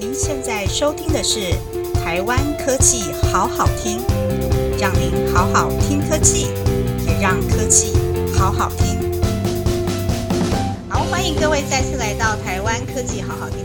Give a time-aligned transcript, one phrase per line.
[0.00, 1.40] 您现在收听的是
[1.92, 4.00] 台湾科技好好听，
[4.78, 6.46] 让您好好听科技，
[7.04, 7.94] 也让科技
[8.32, 8.96] 好好听。
[10.88, 13.58] 好，欢迎各位再次来到台湾科技好好听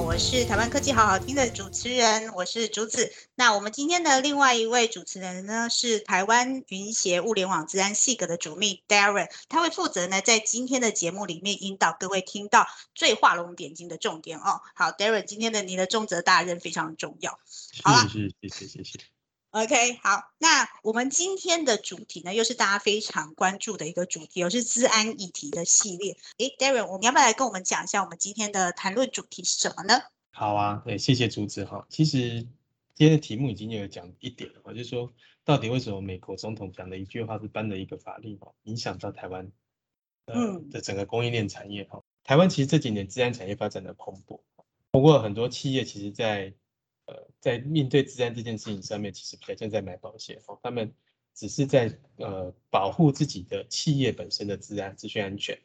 [0.00, 3.12] 我是台湾科技好好听的主持人，我是竹子。
[3.34, 14.60] 那我们今天的另外一位主持人呢，是台湾云协物联网治安系格的主秘 Darren，他会负责呢在今天的节目里面引导各位听到最画龙点睛的重点哦。
[14.74, 17.38] 好，Darren，今天的你的重责大任非常重要。
[17.82, 19.11] 好啦是是谢谢谢谢。
[19.52, 26.16] OK，好，那我们今天的主题呢，又是大家非常关注的一个主题，哦，是治安议题的系列。
[26.38, 30.00] 诶 d a r r e n 我们要不要来跟我们讲一下我们今天的谈论主题是什么呢？
[30.30, 31.86] 好啊，对，谢谢竹子哈。
[31.90, 32.40] 其实
[32.94, 35.12] 今天的题目已经有讲一点了，就是说
[35.44, 39.52] 到底为什么美国总统讲的一句话是颁了一个法令哈，影响到台湾
[40.24, 42.02] 呃嗯的整个供应链产业哈。
[42.24, 44.40] 台湾其实这几年治安产业发展的蓬勃，
[44.90, 46.54] 不过很多企业其实在
[47.12, 50.92] 呃在面对治安这件事情上面，其实比较像在买保险哦，他们
[51.34, 55.58] 只是在呃保护自己的企业本身的治安、资讯安全。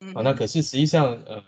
[0.00, 1.42] 嗯好，那可是实际上，呃，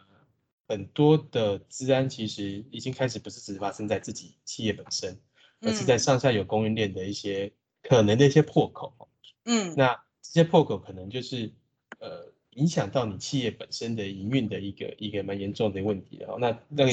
[0.68, 5.18] 很多的治安其实已经开始不是只发生在自己企业本身，
[5.60, 7.52] 而是在嗯上下游供应链的一些
[7.82, 8.96] 可能的一些破口。
[9.44, 11.52] 嗯那这些破口可能就是
[11.98, 16.38] 呃影响到你企业本身的营运的一个一个蛮严重的问题的哦。
[16.40, 16.92] 那那个，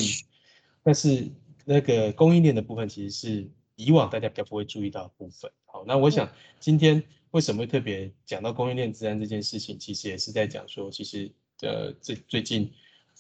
[0.84, 1.28] 但是
[1.66, 5.52] 那个供应链的部分其实是以往大家比较不会注意到的部分。
[5.66, 12.72] 好，那我想今天为什么会特别讲到供应链治安这件事情，其实也是在讲说，其实呃最最近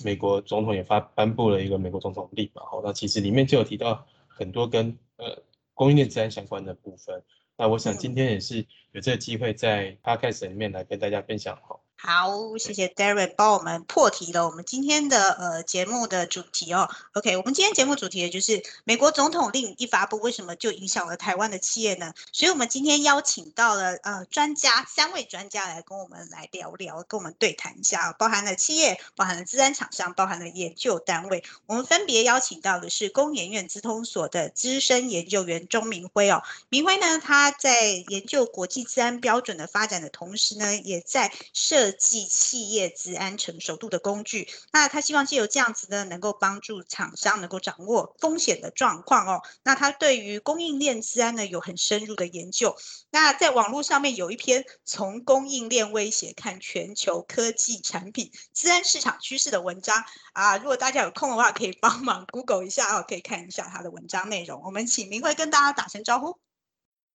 [0.03, 5.41] 美国总统也发颁布了一个美国总统令嘛，好，那其实里面就有提到很多跟呃
[5.73, 7.23] 供应链治安相关的部分。
[7.55, 11.79] 那我想今天也是有这个机会在 podcast 里面来跟大家分享哈。
[12.05, 16.89] 好，谢谢 Darren 帮我们破题了我们今天的呃节目的主题哦。
[17.13, 22.13] OK，我们今天节目主题也就是美国总统令一发布，为什么就影响了台湾的企业呢？
[22.33, 31.41] 所以我们今天邀请到了呃专家三位专家来跟我们来聊聊，跟我们对谈一下，包含了企业，包含了治安厂商，包含了研究单位。
[31.67, 36.43] 我们分别邀请到的是工研院资通所的资深研究员钟明辉哦。
[36.67, 44.47] 明辉呢，他在研究国际治安标准的发展的同时呢，也在设计企业治安成熟度的工具。
[44.71, 49.41] 那他希望借由这样子呢，能够帮助厂商能够掌握风险的状况哦。
[49.63, 52.75] 那他对于供应链治安呢有很深入的研究。
[53.11, 64.61] 那在网络上面有一篇从供应链威胁看全球科技产品治安市场趋势的文章啊，如果大家有空的话，可以帮忙 Google 一下哦，可以看一下他的文章内容。
[64.63, 66.37] 我们请明慧跟大家打声招呼。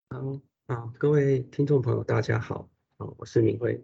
[0.09, 3.83] 好好，各位听众朋友，大家好，啊，我是明慧。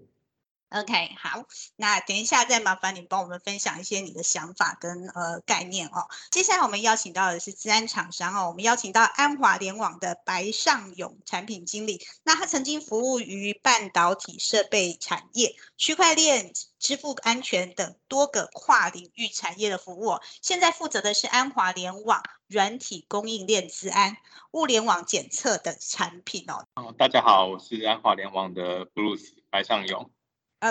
[0.69, 1.43] OK，好，
[1.75, 6.07] 那等一下再麻烦你帮我们分享一些你的想法跟呃概念哦。
[6.31, 12.05] 接下来我们邀请到的是治安厂商哦，我们邀请到安华联网的白尚勇产品经理。
[12.23, 24.17] 那他曾经服务于半导体设备产业、区块链、支付安全等多个跨领域产业的服务、现在负责的是安华联网软体供应链治安、
[24.51, 26.65] 物联网检测的产品哦。
[26.75, 30.11] 哦，大家好，我是安华联网的 Bruce 白尚勇。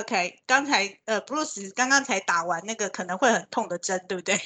[0.01, 4.37] OK，刚才呃，Bruce 刚刚才打完那个可能会很痛的针，对不对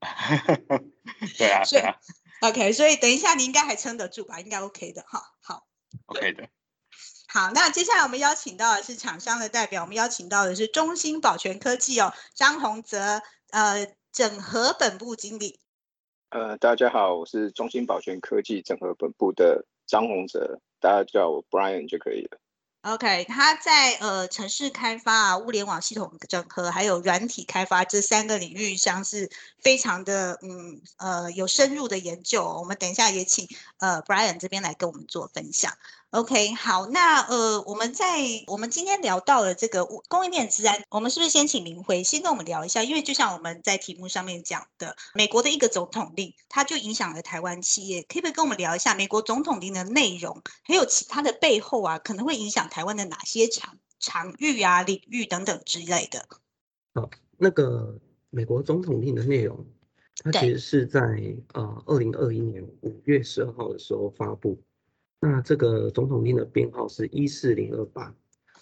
[1.38, 1.96] 对啊，所以对啊
[2.40, 4.40] ？OK，所以等一下你应该还撑得住吧？
[4.40, 5.22] 应该 OK 的哈。
[5.40, 5.66] 好
[6.06, 6.48] ，，OK 的。
[7.28, 13.22] 好，那接下来我们邀请到的是厂商的代表，我们邀请到的是中兴保全科技哦，张宏泽，
[13.52, 15.60] 呃，整合本部经理。
[16.30, 22.40] 呃，大家好，我是中兴保全科技整合本部的张宏泽，大家叫我 Brian 就可以了。
[22.82, 33.48] OK，他在呃城市开发啊、物联网系统整合，还有软体开发这三个领域上是非常的嗯呃有深入的研究、我们等一下也请
[33.78, 35.72] 呃 Brian 这边来跟我们做分享。
[36.12, 42.84] OK，好，那呃我们在我们今天聊到了这个物供应链治安，我们是不是先请林辉先跟我们聊一下？
[42.84, 56.28] 因为就像我们在题目上面讲的，美国的一个总统令，它就影响了台湾企业，可不可以跟我们聊一下美国总统令的内容，还有其他的背后啊，可能会影响台湾的哪些场场域啊、领域等等之类的？
[56.92, 57.08] 好
[57.38, 57.98] 那个
[58.28, 59.64] 美国总统令的内容，
[60.22, 61.00] 它其实是在
[61.54, 64.62] 呃二零二一年五月十二号的时候发布。
[65.24, 68.12] 那这个总统令的编号是一四零二八。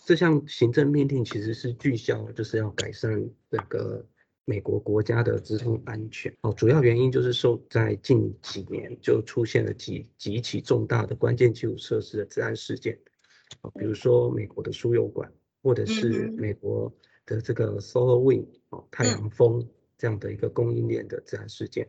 [0.05, 4.07] 这项行政命令其实是聚焦，就是要改善这个
[4.45, 6.31] 美国国家的资通安全。
[6.43, 12.99] 哦，主要原因就是受在近几年就出现了几几起重大的关键基础设施的治安事件，
[13.63, 15.33] 哦，比如说美国的输油管，
[15.63, 19.67] 或者是美国的这个 Solar Wind 哦太阳风
[19.97, 21.89] 这样的一个供应链的治安事件。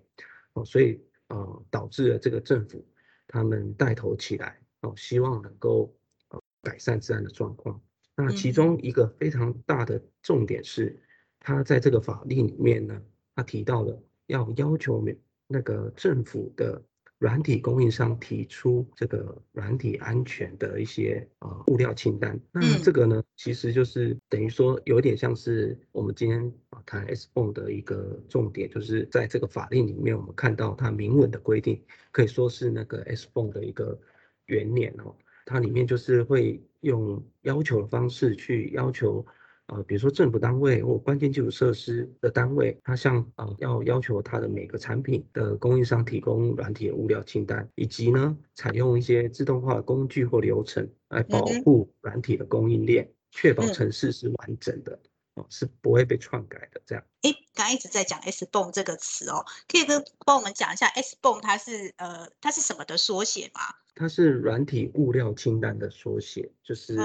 [0.53, 2.88] 哦，所以呃导致了这个政府
[3.27, 5.95] 他们带头起来哦，希望能够
[6.29, 7.81] 呃改善治安的状况。
[8.15, 11.01] 那其中一个非常大的重点是，
[11.39, 13.01] 他在这个法令里面呢，
[13.35, 15.17] 他提到了要要求美
[15.47, 16.81] 那个政府的。
[17.21, 31.79] 软体供应商提出这个软体安全的一些呃物料清单，那这个呢，其实就是等于说有点像是我们今天啊谈 S b n 的一个重点，就是在这个法令里面，我们看到它明文的规定，
[32.11, 34.01] 可以说是那个 S b n 的一个
[34.51, 35.15] 元年哦，
[35.45, 39.25] 它里面就是会用要求的方式去要求。
[39.68, 55.00] 呃，比如说政府单位或关键基础设施的单位，它向呃要要求它的每个产品的供应商提供软体的物料清单，以及呢采用一些自动化的工具或流程来保护软体的供应链，确保城市是完整的，
[55.36, 56.81] 哦，是不会被篡改的。
[56.86, 57.01] 这样。
[57.21, 63.62] 哎，刚刚一直在讲 S b o n 这个词哦，可以跟帮我们讲一下 S b o n 它是呃它是什么的缩写吗？
[63.95, 66.97] 它是软体物料清单的缩写，就是。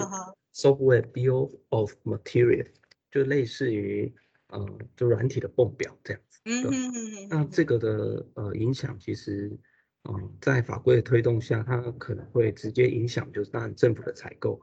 [0.59, 2.67] Software Bill of Material
[3.11, 4.11] 就类似于
[4.47, 4.67] 呃，
[4.97, 6.41] 就软体的泵表这样子。
[6.47, 9.55] 嗯嗯嗯那这个的呃影响其实，
[10.09, 14.59] 嗯，在法规的推动下，它可能会直接影响，就是当然政府的采购，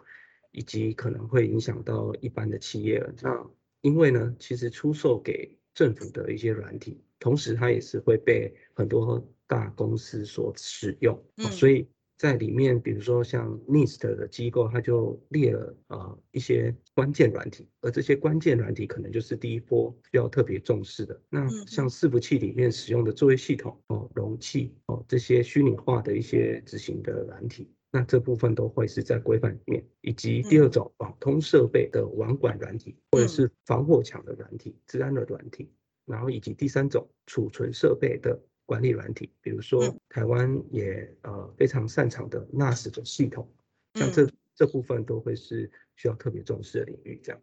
[0.50, 3.08] 以及可能会影响到一般的企业。
[3.22, 3.48] 那
[3.82, 11.88] 因为呢，其实出售给政府的一些软体，同时它也是会被很多大公司所使用，所以。
[12.24, 21.22] 在里面，比如说像 NIST 的机构，它就列了啊一些关键软体，而这些关键软体可能就是第一波需要特别重视的。
[21.30, 29.86] 那像伺服器里面使用的作业系统哦、容器哦这些虚拟化的一些执行的软体，那这部分都会是在规范里面。
[30.00, 35.70] 以及第二种网通设备的网管软体，或者是防火墙的软体、治安的软体，
[36.06, 38.40] 然后以及第三种储存设备的。
[38.66, 43.48] 管理软体，比如说台湾也呃非常擅长的 NAS 的系统，
[43.96, 47.20] 像这这部分都会是需要特别重视的领域。
[47.24, 47.42] 这样，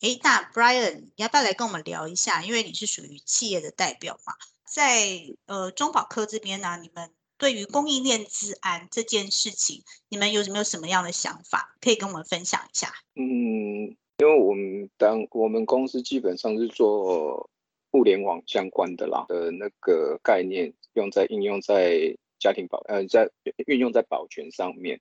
[0.00, 2.42] 哎，那 Brian 你要不要来跟我们聊一下？
[2.42, 4.32] 因为你是属于企业的代表嘛，
[4.64, 12.92] 在呃中保科这边呢，你们对于供应链治安这件事情，你们有没有什么样的想法，可以跟我们分享一下？
[13.14, 17.50] 嗯，因为我们当我们公司基本上是做。
[17.92, 23.30] 互联网相关的啦的那个概念，用在应用在家庭保呃在
[23.66, 24.98] 运用在保全上面，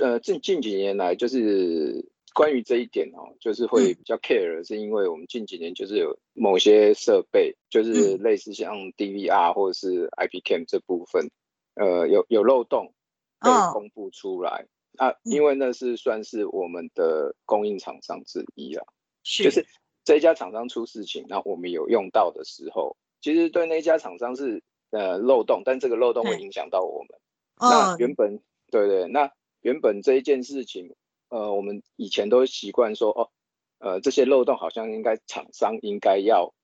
[0.00, 11.28] 呃近近几年来就是关于这一点哦，就是会比较 care，是因为我们近几年就是有某些设备，就是类似像 DVR 或者是 IP Cam 这部分，
[11.74, 12.94] 呃有有漏洞
[13.40, 14.66] 被公布出来。
[14.98, 18.84] 啊，因为那是算是我们的供应厂商之一啊，
[19.24, 19.66] 就是。
[20.04, 27.18] 这一家厂商出事情，那我们有用到的时候，其实对那家厂商是呃漏洞，但这个漏洞会影响到我们。
[27.60, 29.30] 那原本对对，那
[29.60, 30.94] 原本这一件事情，
[31.28, 33.30] 呃，我们以前都习惯说，哦，
[33.78, 36.54] 呃，这些漏洞好像应该厂商应该要。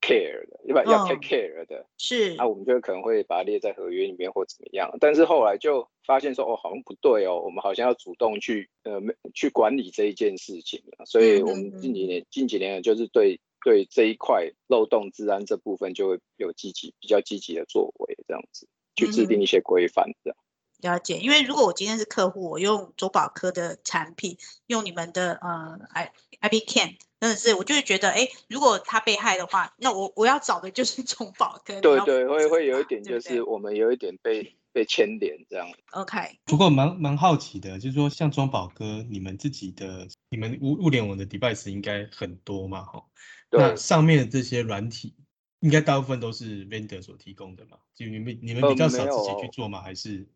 [0.00, 9.00] Care 的，一般要 take care 的，是，那我们就可能会把它列在合约里面或怎么样，但是后来就发现说，哦，好像不对哦，我们好像要主动去，呃，
[9.34, 20.36] 去管理这一件事情所以我们近几年近几年就是对对这一块漏洞治安这部分就会有积极比较积极的作为，这样子去制定一些规范这样。
[20.80, 24.38] 了解，因为如果我今天是客户，我用周保科的产品，
[24.68, 31.80] 用你们的呃 i i p can，真的是我就会觉得，哎，如果他被害的话，那我我要找的就是中保哥。
[31.80, 35.66] 对对，会会有一点就是我们有一点被被牵连这样。
[35.92, 36.38] OK。
[36.44, 43.04] 不过蛮蛮好奇的，就是说像中保哥，你们自己的你们物物联网的 device 应该很多嘛，哈。
[43.50, 45.14] 那上面的这些软体，
[45.60, 47.78] 应该大部分都是 vendor 所提供的嘛？
[47.94, 49.80] 就你们你们比较少自己去做吗？
[49.80, 50.28] 还是？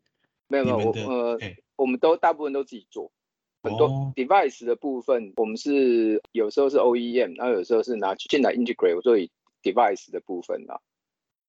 [0.49, 1.39] 没有没有，我呃，
[1.77, 3.11] 我们都大部分都自己做，
[3.63, 9.17] 很多 device 的部分，我们是有时候是 OEM，然后有时候是拿进来 integrate 做
[9.63, 10.81] device 的部分啊，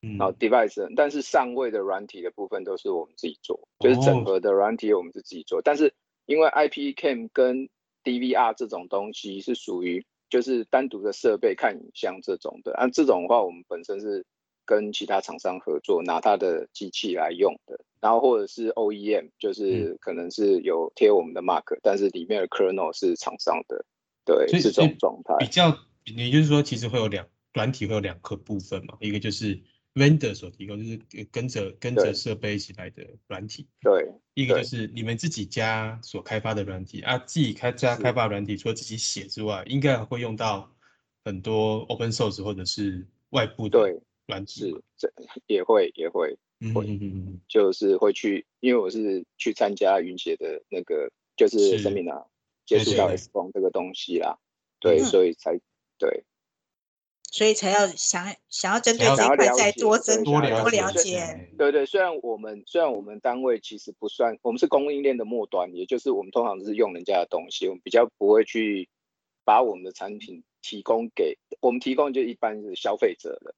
[0.01, 0.31] 然后。
[0.33, 5.93] device，但是上位的软体的部分都是我们自己做，就是整合的软体我们是自己做，但是
[6.25, 7.69] 因为 IP cam 跟
[8.03, 14.25] DVR 这种东西是属于就是单独的设备看影像这种的，啊，这种的话我们本身是。
[14.65, 23.85] 跟其他厂商合作，拿他的机器来用的，然后或者是 OEM，就是可能是有贴我们的 mark，但是里面的 kernel 是厂商的，
[24.25, 25.35] 对，这种状态。
[25.39, 29.59] 比较，也就是说，其实会有两软体会有两个部分嘛，一个就是
[29.93, 30.99] vendor 所提供，就是
[31.31, 40.73] 跟着跟着设备一起来的软体，对，一个就是你们自己家所开发的软体啊，自己开家开发软体，除了自己写之外，应该还会用到
[41.23, 44.01] 很多 open source 或者是外部的。
[44.27, 44.33] 对。
[44.35, 45.13] 软体是这
[45.47, 46.37] 也会也会，
[46.73, 52.25] 会嗯嗯嗯就是会去，因为我是去参加云姐的那个，就是是 seminar
[52.65, 54.37] 接触到 S 风这个东西啦，
[54.79, 55.59] 对，嗯所以才
[55.97, 56.23] 对。
[57.35, 61.49] 所以才要想想要针对这一块再多增多了多了解解。
[61.57, 68.87] 对对，虽然我们虽然我们单位其实不算，我们是供应链的末端，也就是我们通常是用人家的东西，我们比较不会去
[69.43, 73.55] 把我们的产品提供给我们提供就一般是消费者的，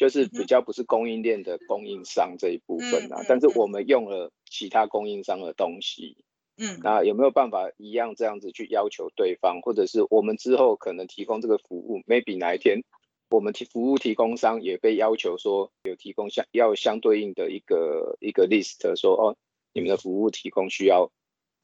[0.00, 3.20] 就是比较不是供应链的供应商这一部分啊。
[3.20, 3.52] 嗯嗯但是嗯。
[3.56, 6.24] 我们用了其他供应商的东西，
[6.56, 6.80] 嗯。
[6.82, 12.82] 那有没有办法一样这样子去要求对方，或者是我们之后可能提供这个服务，maybe 哪一天
[13.28, 19.36] 我们提服务提供商也被要求说有提供相要相对应的一个一个 list，说哦，
[19.74, 21.12] 你们的服务提供需要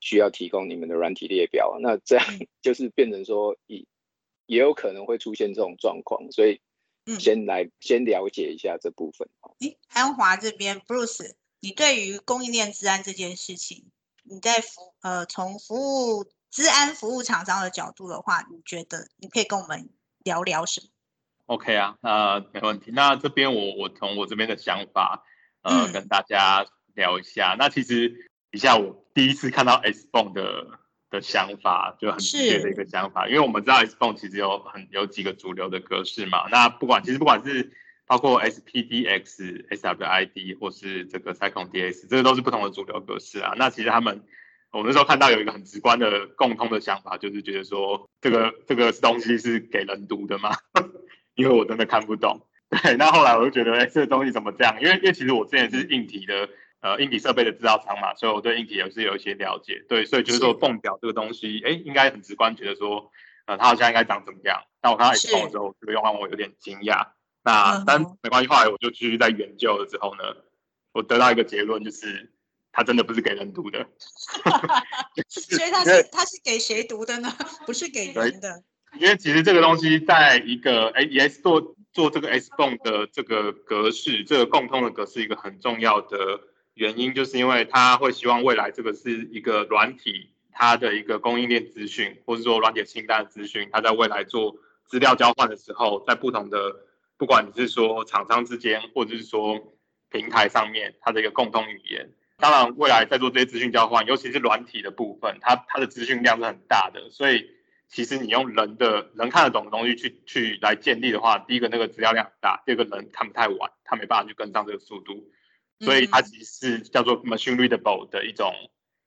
[0.00, 2.46] 需要提供你们的软体列表，那这样嗯。
[2.60, 3.86] 就是变成说也
[4.44, 6.60] 也有可能会出现这种状况，所以
[7.06, 9.28] 嗯先来先了解一下这部分。
[9.60, 13.90] 诶，安华这边，Bruce，你对于供应链治安这件事情，
[14.24, 15.74] 你在服呃从服
[16.18, 20.88] 务治安服务厂商的角度的话，你觉得你可以跟我们聊聊什么
[21.46, 22.90] ？OK 啊，那没问题。
[22.92, 25.24] 那这边我我从我这边的想法，
[25.62, 27.54] 呃，嗯跟大家聊一下。
[27.58, 30.80] 那其实一下我第一次看到 S b o n 的
[31.16, 36.46] 的想法，就很直接的一个想法，因为我们知道 S n 其实有很有几个主流的格式嘛。
[36.50, 37.72] 那不管其实不管是
[38.06, 43.54] 包括 SPDX、SWID 或是这个 Cyclone DS，这个都是不同的主流格式啊。
[43.56, 44.22] 那其实他们
[44.70, 50.50] 我那时候看到有一个很直观的共通的想法，就是觉得说这个这个东西是给人读的嘛，
[51.34, 52.46] 因为我真的看不懂。
[52.68, 54.76] 对，那后来我就觉得，哎，这个东西怎么这样？
[54.82, 56.48] 因为因为其实我之前是硬体的
[56.80, 59.84] 呃硬体设备的制造商嘛，所以我对硬体也是有一些了解。
[59.88, 63.10] 对，所以就是说是泵表这个东西，哎，应该很直观，觉得说
[63.46, 64.62] 呃它好像应该长怎么样。
[64.80, 67.04] 但我看到是 iPhone 的时候，这个用让我有点惊讶。
[67.06, 67.12] 嗯
[67.46, 70.24] 那但没关系，后来我就继续在研究了之后呢，
[70.92, 72.32] 我得到一个结论，就是
[72.72, 73.86] 它真的不是给人读的。
[75.30, 77.32] 所以它是它是给谁读的呢？
[77.64, 78.64] 不是给人的。
[78.98, 86.40] 因为其实这个东西在一个哎 S 做做这个 S 泵的这个格式，这个共通的格式一个很重要的
[86.76, 96.76] 原因，就是因为他会希望未来这个是一个软体它的一个供应链资讯，或者说软体清单的资讯，它在未来做资料交换的时候，在不同的
[97.16, 99.58] 不管你是说厂商之间，或者是说
[100.10, 102.10] 平台上面，它的一个共通语言。
[102.36, 107.50] 当然，未来在做这些资讯交换，尤其是软体的部分，它它的资讯量是很大的，所以
[107.88, 115.26] 其实你用人的人看得懂的东西去去来建立的话，第一个那个资料量很大，第二个人看不太完，他没办法去跟上这个速度，
[115.80, 118.52] 所以它其实是叫做 machine readable 的一种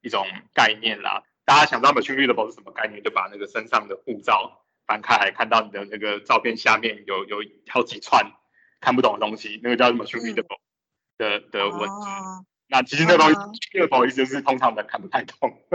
[0.01, 1.23] 一种概念啦。
[1.45, 7.37] 大家想知道 machine readable 是什么概念，就把那个身上的护照翻开来，看到你的那个照片下面有有
[7.69, 8.31] 好几串
[8.79, 10.59] 看不懂的东西，那个叫 machine readable
[11.17, 11.85] 的的文字。
[11.87, 15.39] 哦，那其实那个东西嗯，这个不好意思，是通常人看不太懂，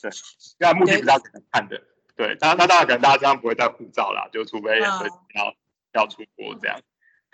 [0.00, 0.10] 对，
[0.58, 1.82] 因为它目的不是要给人看的，
[2.16, 5.54] 对，那那当然可能大家这样不会带护照啦，就除非要
[5.92, 6.80] 要出国这样，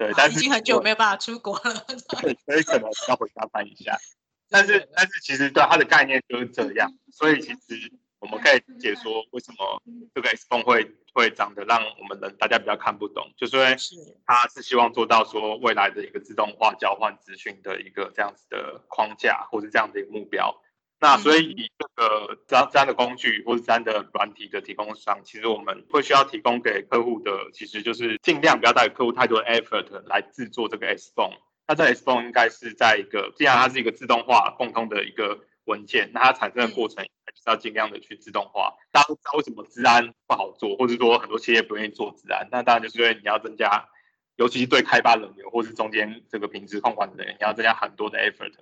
[0.01, 1.85] 对，但是已经很久没有办法出国了。
[2.23, 3.95] 对，所以可能要回家翻一下。
[4.49, 9.83] 但是但是其实对它的概念就是这样，所以其实我们可以解说为什么
[10.15, 13.77] 这个 X 泵会会长得让我们人大家比较看不懂，就是因为
[14.25, 20.63] 它是希望做到说未来的一个自动化交换资讯的一个这样子的框架，或是这样的一个目标。
[21.01, 31.39] 那所以以这个这样这样的工具或者这样的软体的提供商，其实我们会需要提供给客户的，其实就是尽量不要带给客户太多的 effort 来制作这个 S phone。
[31.67, 38.75] 那这 S phone 应该是在一个，既然它是一个自动化共通的一个文件，那它产生的过程还是要尽量的去自动化。
[38.93, 43.89] 大家都知道为什么治安不好做，或者说很多企业不愿意做治安，那当然就是因为你要增加，
[44.37, 48.53] 尤其是对开发人员或是中间这个品质控管的人，你要增加很多的 effort。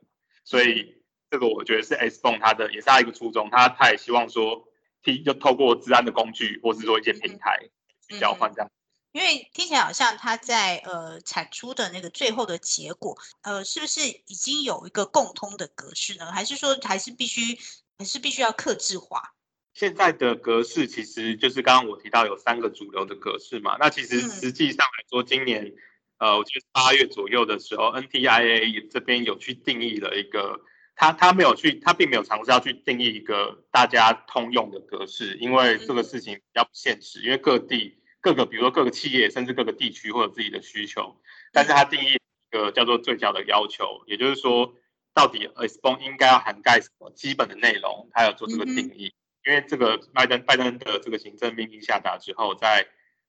[0.44, 4.68] 所以这个我觉得是 S phone 它的也是它一个初衷，它它也希望说，
[5.02, 7.68] 替就透过治安的工具，或是说一些平台
[8.08, 8.70] 去交换这样。
[9.12, 16.30] 因为听起来好像它在呃产出的那个最后的结果，呃，是不是已经有一个共通的格式呢？
[16.30, 17.58] 还是说还是必须
[17.98, 19.34] 还是必须要克制化？
[19.74, 25.72] 现在的格式其实就是刚刚我提到有三个主流的格式嘛，那其实嗯实际上来说，今年
[26.18, 30.60] 呃，我觉得八月左右的时候，NTIA 这边有去定义了一个，
[31.00, 41.16] 他他没有去，他并没有尝试要去定义一个大家通用的格式，因为这个事情比较不现实，因为各地各个比如说各个企业甚至各个地区会有自己的需求，
[41.52, 42.18] 但是他定义一
[42.50, 44.74] 个叫做最小的要求，也就是说，
[45.14, 49.14] 到底 n 应该要涵盖什么基本的内容，他有做这个定义。
[49.46, 52.84] 因为这个拜登拜登的这个行政命令下达之后，在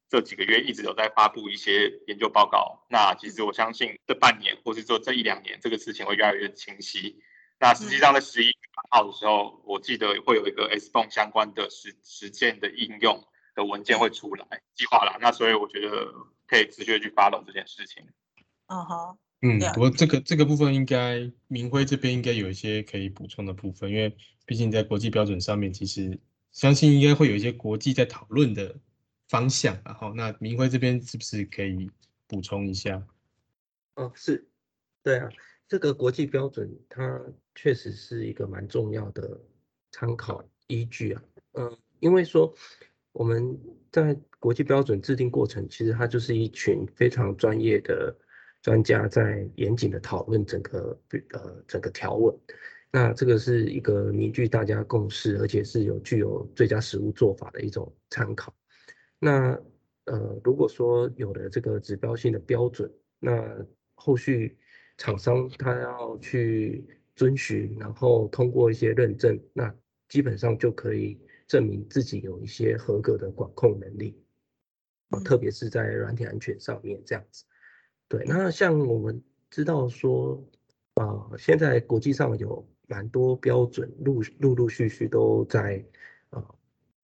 [0.09, 2.83] 这几个月一直有在发布一些研究报告。
[2.89, 7.21] 那其实我相信这半年，或是说这一两年，这个事情会越来越清晰。
[7.59, 13.21] 那实际上在十一月八号的时候，我记得会有一个 S 泵相关的实实践的应用
[13.53, 15.17] 的文件会出来计划了。
[15.19, 16.13] 那所以我觉得
[16.47, 18.03] 可以持续去 follow 这件事情。
[18.67, 26.17] 嗯哼，嗯，不过这个这个部分应该明辉这边应该有一些可以补充的部分，因为毕竟在国际标准上面，其实
[26.51, 28.79] 相信应该会有一些国际在讨论的
[29.27, 31.91] 方向，然后那明辉这边是不是可以
[32.25, 33.05] 补充一下？
[33.95, 34.47] 哦，是，
[35.03, 35.29] 对啊，
[35.69, 37.21] 这个国际标准它
[37.53, 39.39] 确实是一个蛮重要的
[39.91, 41.23] 参考依据啊。
[41.53, 42.51] 嗯，因为说
[43.11, 43.57] 我们
[43.91, 48.17] 在国际标准制定过程，其实它就是一群非常专业的
[48.63, 50.99] 专家在严谨的讨论整个
[51.33, 52.35] 呃整个条文。
[52.91, 58.51] 那这个是一个凝聚大家共识，而且是有具有最佳实务做法的一种参考。
[59.19, 59.51] 那
[60.05, 64.57] 呃，如果说有了这个指标性的标准，那后续
[64.99, 66.83] 厂商他要去
[67.15, 69.73] 遵循，然后通过一些认证，那
[70.09, 74.21] 基本上就可以证明自己有一些合格的管控能力，
[75.09, 77.45] 啊，特别是在软体安全上面这样子。
[78.09, 80.43] 对，那像我们知道说，
[80.95, 85.81] 啊，现在国际上有蛮多标准，陆陆陆续续都在
[86.29, 86.43] 啊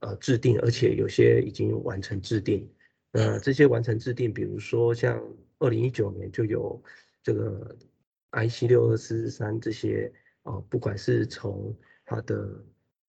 [0.02, 2.70] 呃制定，而且有些已经完成制定。
[3.10, 5.18] 那这些完成制定，比如说像
[5.60, 6.84] 二零一九年就有
[7.26, 7.76] 这个
[8.34, 10.14] IC 六二四三这些
[10.44, 12.64] 啊，不管是从它的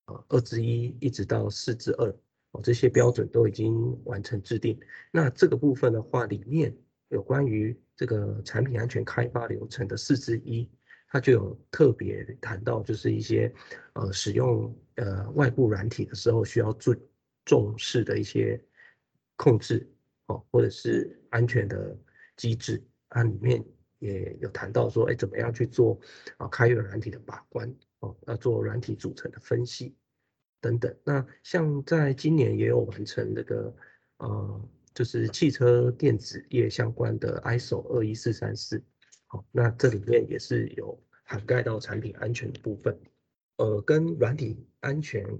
[0.06, 2.08] 呃二之一一直到四至二
[2.52, 4.80] 哦，这些标准都已经完成制定。
[5.12, 6.74] 那这个部分的话，里面
[7.08, 10.66] 有关于这个产品安全开发流程的四之一，
[11.08, 13.52] 它就有特别谈到，就是一些
[13.92, 16.96] 呃使用呃外部软体的时候需要重
[17.44, 18.58] 重视的一些
[19.36, 19.86] 控制
[20.28, 21.94] 哦，或者是安全的
[22.34, 23.62] 机制，它里面
[23.98, 25.98] 也有谈到说，哎，怎么样去做
[26.36, 29.94] 啊开源软体的把关哦，要做软体组成的分析
[30.60, 30.94] 等等。
[31.04, 33.74] 那像在今年也有完成那个
[34.18, 38.82] 呃，就是汽车电子业相关的 ISO 二一四三四，
[39.26, 42.98] 好，那这里面也是有涵盖到产品安全的部分，
[43.56, 45.38] 呃，跟软体安全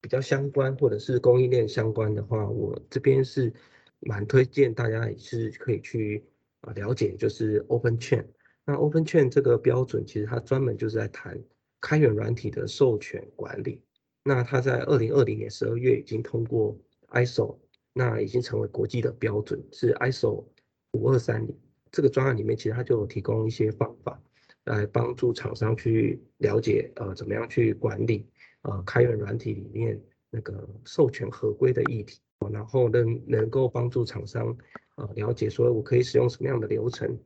[0.00, 3.52] 比较相关，或者是供应链相关的话，我这边是
[4.00, 6.24] 蛮推荐大家也是可以去
[6.60, 8.24] 啊了解，就是 Open Chain。
[8.64, 11.38] 那 Open Chain 这个标准，其实它专门就是在谈
[11.80, 13.82] 开源软体的授权管理。
[14.24, 16.76] 那它在二零二零年十二月已经通过
[17.10, 17.58] ISO，
[17.92, 20.44] 那已经成为国际的标准，是 ISO
[20.92, 21.56] 五二三零。
[21.92, 24.20] 这个专案里面，其实它就提供一些方法，
[24.64, 28.26] 来帮助厂商去了解，呃，怎么样去管理，
[28.62, 34.54] 呃，开源软体里面那个授权合规的议题，然后能能够帮助厂商，
[34.96, 37.18] 呃，了解说我可以使用什么样的流程，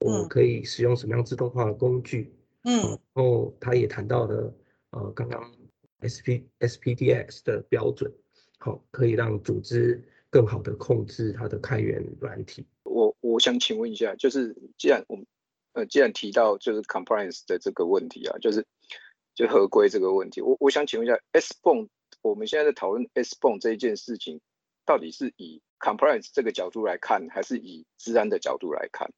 [0.00, 2.80] 我可以使用什么样自动化的工具，嗯
[3.14, 4.54] 然后他也谈到了，
[4.90, 5.52] 呃，刚刚
[6.00, 8.12] SP SPDX 的标准，
[8.58, 12.66] 好，可以让组织更好的控制它的开源软体。
[12.84, 15.26] 我我想请问一下，就是既然我们
[15.74, 18.64] 呃既然提到就是 compliance 的这个问题啊，就是
[19.34, 21.88] 就合规这个问题，我我想请问一下 S b o n，
[22.22, 24.40] 我们现在在讨论 S b o n 这一件事情，
[24.86, 29.10] 到底是以 compliance 这个角度来看，还是以治安的角度来看？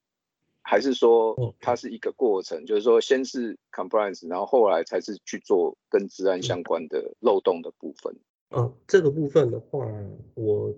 [0.63, 8.15] 还是说它是一个过程，就是说先是 compliance，然后后来才是去做跟治安相关的漏洞的部分？
[8.51, 9.89] 呃，这个部分的话，
[10.35, 10.73] 我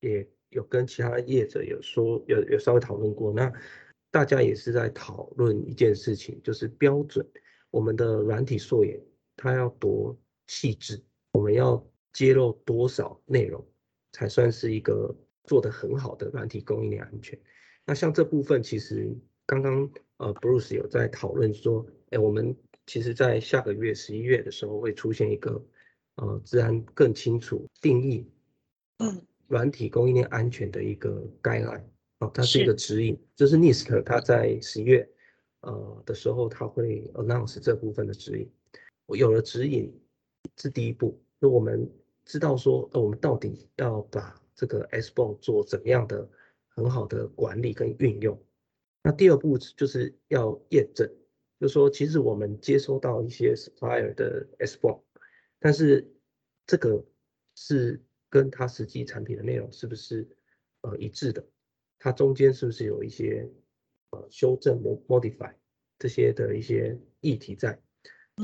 [0.00, 3.32] 也有跟其他业者有说，有有稍微讨论过。
[3.32, 3.50] 那
[4.10, 7.26] 大家也是在讨论一件事情，就是标准，
[7.70, 9.00] 我们的软体溯源
[9.34, 11.02] 它要多细致，
[11.32, 13.66] 我们要揭露多少内容，
[14.16, 17.38] 才算是一个做得很好的软体供应链安全。
[17.84, 25.62] 那像这部分，其实刚刚呃 Bruce 有在讨论说，哎，我们其实在下个月十一月的时候会出现一个
[26.14, 28.26] 呃自然更清楚定义，
[29.00, 31.84] 嗯软体供应链安全的一个 guideline
[32.20, 35.06] 哦，它是一个指引，就是 NIST 它在十一月
[35.60, 38.50] 呃的时候，它会 announce 这部分的指引。
[39.04, 39.94] 我有了指引
[40.56, 41.86] 是第一步，那我们
[42.26, 46.28] 知道说，呃，我们到底要把这个 S b o 做怎么样的
[46.66, 48.38] 很好的管理跟运用。
[49.02, 51.08] 那第二步就是要验证，
[51.60, 55.04] 就是说，其实我们接收到一些 supplier 的 S b o
[55.60, 56.12] 但是
[56.66, 57.02] 这个
[57.54, 60.28] 是跟它实际产品的内容是不是
[60.80, 61.42] 呃一致的？
[61.98, 63.48] 它中间是不是有一些
[64.10, 65.54] 呃修正 mo- modify
[65.98, 67.80] 这些的一些议题在？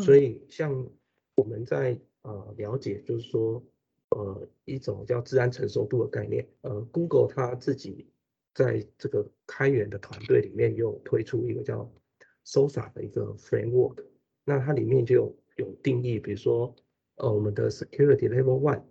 [0.05, 0.89] 所以像
[1.35, 3.63] 我们在呃了解，就是说
[4.11, 6.47] 呃一种叫治安成熟度的概念。
[6.63, 8.09] 呃，Google 它自己
[8.55, 11.91] 在这个开源的团队里面有推出一个叫
[12.45, 14.05] SOSA 的一个 framework，
[14.45, 16.75] 那它里面就有有定义，比如说
[17.17, 18.83] 呃我们的 security level one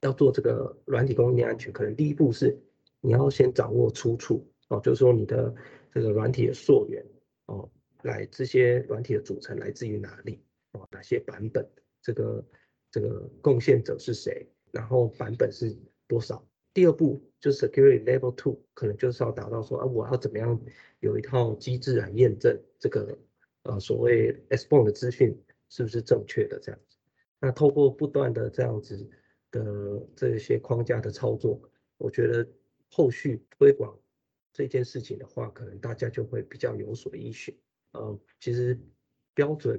[0.00, 2.56] 要做这个软体供应链安全，可能第一步是
[3.00, 5.54] 你要先掌握出处哦，就是说你的
[5.92, 7.04] 这个软体的溯源
[7.46, 7.68] 哦，
[8.02, 10.40] 来这些软体的组成来自于哪里
[10.72, 11.68] 哦，哪些版本，
[12.08, 12.44] 这个
[12.90, 16.42] 这个贡献者是谁，然后版本是多少。
[16.72, 20.58] 第二步就是 security level two，可能就是要达到说啊，我要怎么样
[21.00, 23.18] 有一套机制来验证这个
[23.64, 26.96] 呃所谓 s b o n 的资讯是不是正确的这样子。
[27.40, 29.06] 那透过不断的这样子
[29.50, 31.60] 的这些框架的操作，
[31.98, 32.48] 我觉得
[32.88, 33.94] 后续推广
[34.54, 37.54] 这件事情的话，可能大家就会比较有所依循。
[37.92, 38.80] 呃，其实
[39.34, 39.78] 标准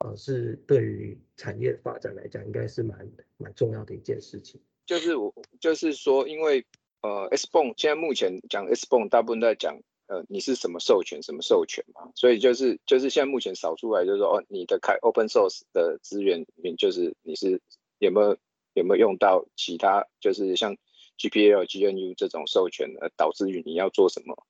[0.00, 4.60] 呃是对于产业发展来讲，应该是蛮蛮重要的一件事情。
[4.86, 6.66] 就是我就是说，因为
[7.02, 17.60] 呃，S b o n 现在目前讲 S b o n 大部分在讲呃，你是什么授权什么授权嘛，所以就是就是现在目前扫出来就是说，哦，你的开 Open Source 的资源里面，就是你是
[17.98, 18.36] 有没有
[18.74, 20.76] 有没有用到其他，就是像
[21.18, 24.44] GPL、GNU 这种授权，而导致于你要做什么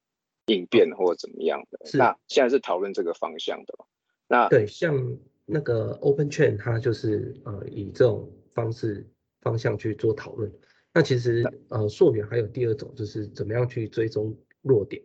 [0.47, 1.79] 应变或者怎么样的。
[1.93, 3.75] 那现在是讨论这个方向的。
[4.27, 5.19] 那对，像
[5.51, 9.07] 那个 Open Chain，它就是呃以这种方式。
[9.43, 10.53] 方向去做讨论，
[10.93, 15.03] 那其实呃溯源还有第二种，就是怎么样去追踪弱点。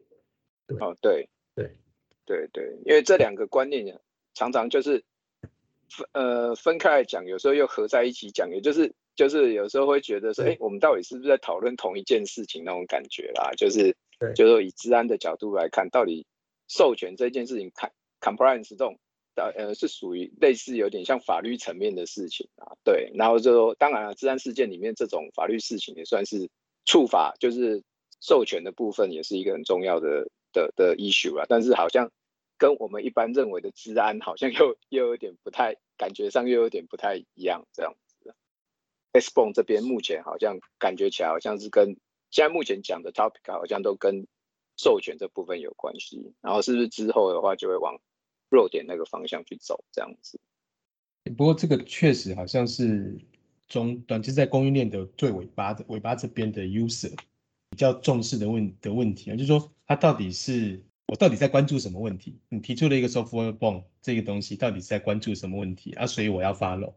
[0.82, 1.72] 哦，对对
[2.26, 3.98] 对对，因为这两个观念
[4.34, 5.06] 常常就是
[5.88, 13.52] 分呃分开来讲，有时候又合在一起讲，也就是就是有时候会觉得说，哎，我们到底是不是在讨论同一件事情那种感觉啦？
[13.56, 13.96] 就是
[14.36, 16.28] 就是说以治安的角度来看，到底
[16.68, 19.00] 授权这件事情，看 compliance 这种。
[19.36, 26.50] 呃，是属于类似有点像法律层面的事情啊，对，然后就说，当然了，治安事件里面这种法律事情也算是
[26.86, 27.84] 触法，就是
[28.22, 32.10] 授权的部分也是一个很重要的的的 issue 啊，但是好像
[32.58, 38.34] 跟我们一般认为的治安好像又又有点不太，感觉上又有点不太一样这样子。
[39.12, 41.98] S b o n 这边目前好像感觉起来好像是跟
[42.32, 44.28] 现在目前讲的 topic 好像都跟
[44.78, 48.00] 授权这部分有关系，然后是不是之后的话就会往。
[48.56, 50.40] 弱点那个方向去走，这样子。
[51.36, 53.18] 不过这个确实好像是
[53.68, 57.12] 中短期在供应链的最尾巴的尾巴这边的 user
[57.72, 62.40] 比较重视的问的问题啊，就是说他到底是我到底在关注什么问题？
[62.48, 66.06] 你提出了一个 software bond 这个东西，到底是在关注什么问题啊？
[66.06, 66.94] 所以我要 follow。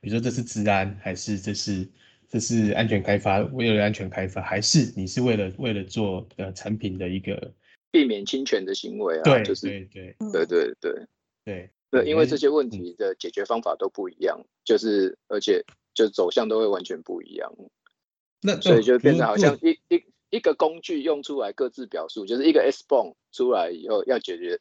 [0.00, 1.90] 比如说这是治安，还是这是
[2.28, 3.40] 这是安全开发？
[3.40, 7.52] 为了安全开发，还是你是为了为了做呃产品的一个？
[7.92, 11.06] 避免侵权的行为啊，对，就是对对对对对
[11.44, 17.52] 对对，因为这些问题的解决方法都不一样，就是而且就走向都会完全不一样。
[18.40, 24.58] 那所以就变成好像一一一个工具用出来各自表述，就是一个 S b o n 出来以后要解决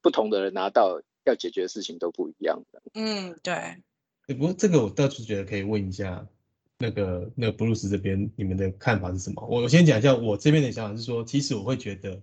[0.00, 2.82] 不同的人拿到要解决的事情都不一样的。
[2.94, 4.34] 嗯，对。
[4.36, 6.26] 不过这个我倒是觉得可以问一下
[6.78, 9.46] 那个那个布鲁斯这边你们的看法是什么？
[9.48, 12.20] 我我先讲一下我这边的想法是说，其实我会觉得。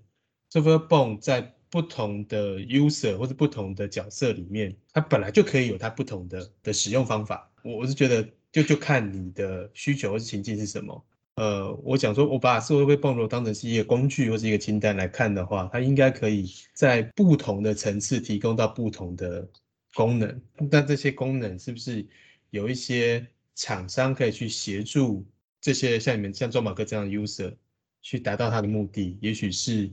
[0.51, 7.51] Software Bond 在不同的 user 或者不同的角色里面，它本来就可以有它不同的的使用方法。
[7.61, 11.05] 我我是觉得，就就看你的需求或是情境是什么。
[11.35, 19.47] 呃，我想说，我把 Software Bond 当成是一个工具或是一个清单来看的话，它应该可以在不同的层次提供到不同的
[19.93, 20.41] 功能。
[20.71, 22.03] 但这些功能是不是
[22.49, 25.23] 有一些厂商可以去协助
[25.61, 27.53] 这些像你们像周马克这样的 user
[28.01, 29.15] 去达到他的目的？
[29.21, 29.91] 也许是。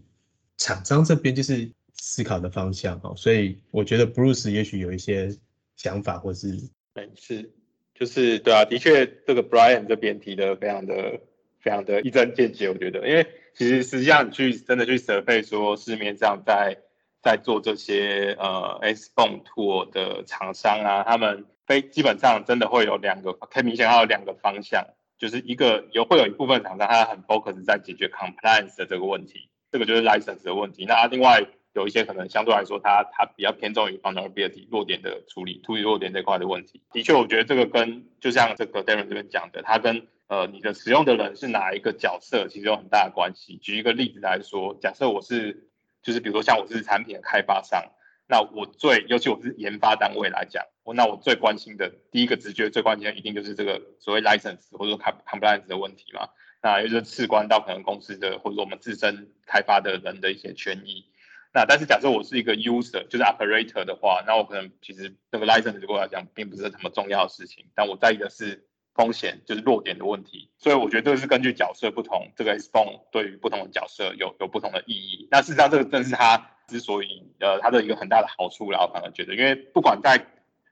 [0.56, 5.36] 厂商这边就是思考的方向哈，所以我觉得 Bruce 也许有一些
[5.76, 6.48] 想法，或是
[6.94, 7.50] 嗯是，
[7.94, 11.20] 就是对啊，的确这个 Brian 这边提的非常的
[11.60, 16.78] 非常的一针见血，我觉得，因为其实实际上你去真的去 survey 说市面上在
[17.22, 24.86] 在做这些呃 S b o n Tool 的厂商啊，他们非基本上真的会有两个，可以明显还有两个方向，
[25.18, 29.50] 就是一个有会有一部分厂商他很 focus 在解决 compliance 的这个问题。
[29.76, 30.86] 这个就是 license 的问题。
[30.86, 36.80] 那另外有一些可能相对来说，它它比较偏重于 vulnerability 弱点的处理，处理弱点这块的问题。
[36.92, 43.58] 的确，我觉得这个跟就像这个 Darren 这边讲的，它跟呃你的使用的人是哪一个角色，其实有很大的关系。
[43.58, 45.68] 举一个例子来说，假设我是
[46.02, 47.84] 就是比如说像我是产品的开发商，
[48.26, 56.26] 那我最尤其我是研发单位来讲，我那我最关心的第一个直觉最关心的一定就是这个所谓 license 或者说 compliance 的问题嘛。
[56.62, 61.06] 那也就是事关到可能公司的或者我们自身开发的人的一些权益。
[61.54, 67.64] 那但是假设我是一个 user，就是 operator 的话，那我可能其实这个 license 对我来讲并不是什么重要的事情。
[67.74, 70.50] 但我在意的是风险，就是弱点的问题。
[70.58, 75.28] 所以我觉得这个是根据角色不同，这个 S b o n 对于不同的角色有有不同的意义。
[75.30, 78.80] 那事实上，这个正是它之所以呃它的一个很大的好处啦。
[78.82, 80.26] 我反而觉得，因为不管在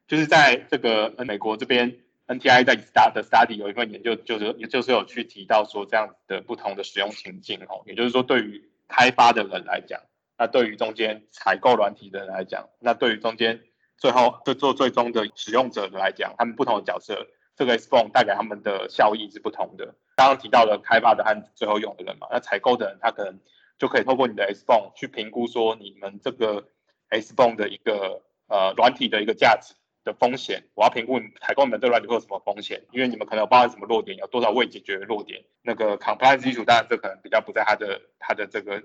[0.07, 10.01] 就是在这个美国这边，NTI 在 Stud 的 Study 有一份研究，就是也就是有去提到说这样的不同的使用情境哦，也就是说对于开发的人来讲。
[10.37, 13.63] 那对于中间采购软体的人来讲，那对于中间
[13.97, 19.95] 最后做做最终的使用者来讲，他们不同的角色，这个 S p h o n e 带给他们的效益是不同的。
[20.17, 23.39] 刚刚提到了开发的和最后用的人嘛，那采购的人他可能
[23.79, 26.67] 就可以透过你的 S p h o n e 去评估说你们这个
[27.11, 30.63] S p h o n e 的一个呃软体的一个价值的风险。
[30.75, 35.43] 我要评估采购你们这软体会有什么风险，因为你们可能有包含什么弱点，有多少未解决的弱点。
[35.63, 38.83] 那个 compliance 基础当然这可能比较不在他的他的这个。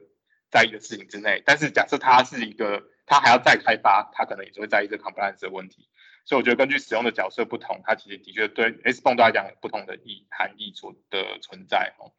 [0.51, 5.87] 在意的事情之内，但是假设他是一个，他还要再开发，他可能也是会在意这 compliance 的问题。
[6.25, 12.09] 所以我觉得根据使用的角色不同，它其实的确对 S 泵来讲不同的意含义存的存在哦。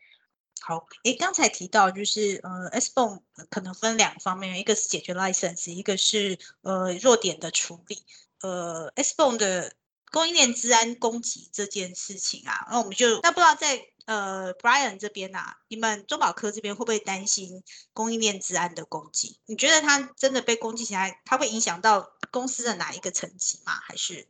[0.60, 7.96] 好，诶，刚才提到就是呃 S 泵可能分两方面，一个是解决 license，一个是呃弱点的处理。
[8.40, 9.74] 呃 S 泵的
[10.10, 13.86] 供应链治安攻击这件事情啊，那我们就那不知道在。
[14.06, 19.38] 呃，Brian 这边呐，你们中保科这边会不会担心供应链治安的攻击？
[19.46, 23.72] 你觉得它真的被攻击起来，它会影响到公司的哪一个层级吗？
[23.72, 24.26] 还是？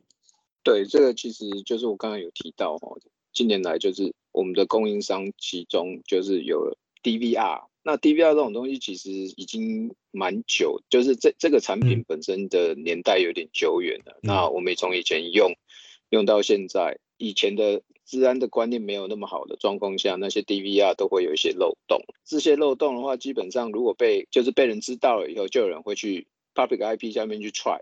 [0.61, 2.99] 对，这个其实就是我刚刚有提到哦，
[3.33, 14.19] 近年来就是我们的供应商其中就是有 DVR，那 DVR 这种东西其实已经蛮久，就是这这个产品本身的年代有点久远了。
[14.21, 15.53] 那我们从以前用
[16.09, 17.81] 用到现在，以前的。
[18.03, 22.03] 治安的观念没有那么好的状况下，那些 DVR 都会有一些漏洞。
[22.25, 27.79] 这些漏洞的话，基本上如果被就是被人知道了以后，就有人会去 public IP 下面去踹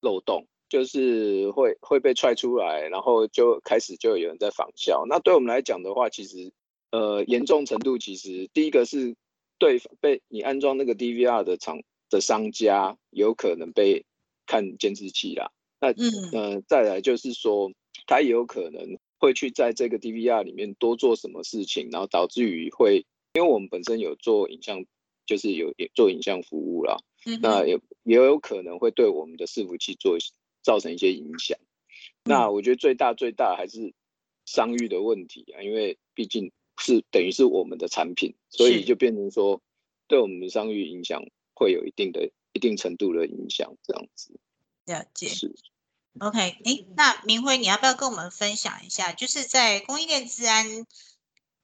[0.00, 5.04] 漏洞，就是会会被踹出来，然后就开始就有人在仿效。
[5.06, 6.50] 那对我们来讲的话，其实
[6.90, 9.14] 呃严重程度其实第一个是
[9.58, 14.04] 对被你安装那个 DVR 的厂的商家有可能被
[14.46, 15.50] 看监视器啦。
[15.80, 17.72] 那嗯呃再来就是说
[18.06, 18.98] 他也有可能。
[19.20, 24.84] 会去在这个 DVR 里面多做什么事情，然后导致于会，因为我们本身有做影像，
[25.26, 26.98] 就是有做影像服务啦，
[27.42, 30.18] 那也也有可能会对我们的伺服器做
[30.62, 31.58] 造成一些影响。
[32.22, 33.92] 那我觉得最大最大还是
[34.46, 39.60] 商誉的问题啊，因为毕竟是等于是我们的产品，所以就变成说
[40.06, 41.22] 对我们的商誉影响
[41.54, 44.38] 会有一定的一定程度的影响，这样子。
[44.86, 45.28] 了解。
[45.28, 45.54] 是。
[46.20, 50.84] OK，哎，那明辉，你要不要跟我们分享一下，就是在供应链治安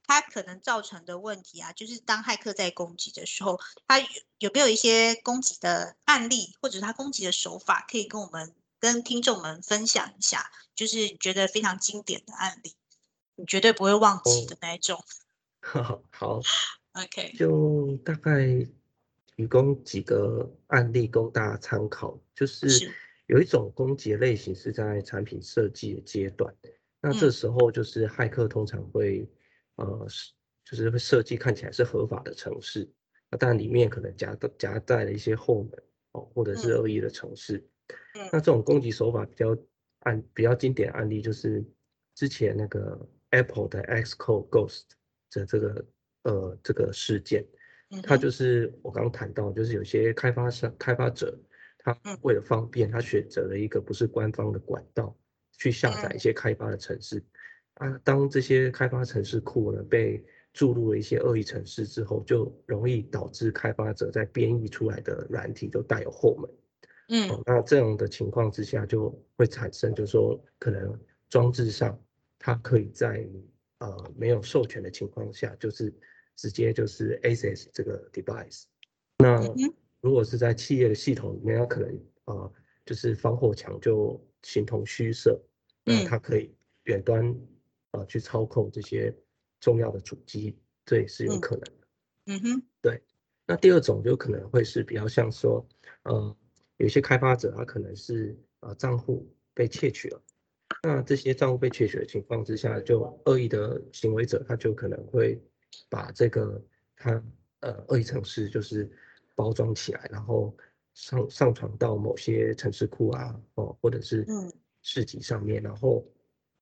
[0.07, 1.73] 它可能造成的问题啊？
[1.73, 3.99] 就是当骇客在攻击的时候，它
[4.39, 10.49] 有没有一些攻击的案例，或者它攻击的手法，可以跟我们跟听众们分享一下？
[10.73, 12.71] 就是觉得非常经典的案例，
[13.35, 14.99] 你绝对不会忘记的那一种。
[15.61, 16.41] 好好
[16.93, 18.67] ，OK，就大概
[19.35, 22.91] 提供几个案例供大家参考，就是。
[23.27, 26.53] 有一种攻击类型是在产品设计的阶段，
[27.01, 29.27] 那这时候就是骇客通常会，
[29.77, 30.07] 呃，
[30.63, 32.87] 就是会设计看起来是合法的城市，
[33.31, 35.71] 那但里面可能夹夹带了一些后门
[36.11, 37.67] 哦，或者是恶意的城市。
[38.31, 39.57] 那这种攻击手法比较
[40.01, 41.65] 案比较经典案例就是
[42.13, 44.83] 之前那个 Apple 的 Xcode Ghost
[45.31, 45.85] 的这个
[46.23, 47.45] 呃这个事件，
[48.03, 51.37] 它就是我刚刚谈到，就是有些开发商开发者。
[51.87, 55.15] 他为了方便，他选择了一个不是官方的管道
[55.51, 57.23] 去下载一些开发的城市
[57.75, 57.95] 啊。
[58.03, 66.49] 当这些开发城市库呢被注入了一些恶意城市之后，就容易导致开发者在编译出来的软体都带有后门。
[67.09, 71.95] 嗯，那这样的情况之下就会产生，就是说可能装置上
[72.45, 75.91] 它可以在你呃没有授权的情况下，就是
[76.35, 78.65] 直接就是 access 这个 device。
[79.17, 79.41] 那
[79.99, 82.51] 如果是在企业的系统里面，它可能啊，
[82.85, 85.41] 就是防火墙就形同虚设，
[85.83, 87.35] 那它可以远端
[87.89, 89.11] 啊去操控这些
[89.59, 90.55] 重要的主机，
[90.85, 91.87] 这也是有可能的。
[92.27, 93.01] 嗯哼，对。
[93.47, 95.67] 那第二种就可能会是比较像说，
[96.03, 96.37] 呃，
[96.77, 100.21] 有些开发者他可能是啊账户被窃取了，
[100.85, 105.41] 那这些账户被窃取的情况之下，就恶意的行为者他就可能会
[105.89, 106.63] 把这个
[106.95, 107.23] 他
[107.61, 108.91] 呃恶意程式就是。
[109.37, 110.55] 包装起来，然后
[110.93, 114.25] 上上传到某些城市库啊，哦，或者是
[114.81, 116.07] 市集上面，然后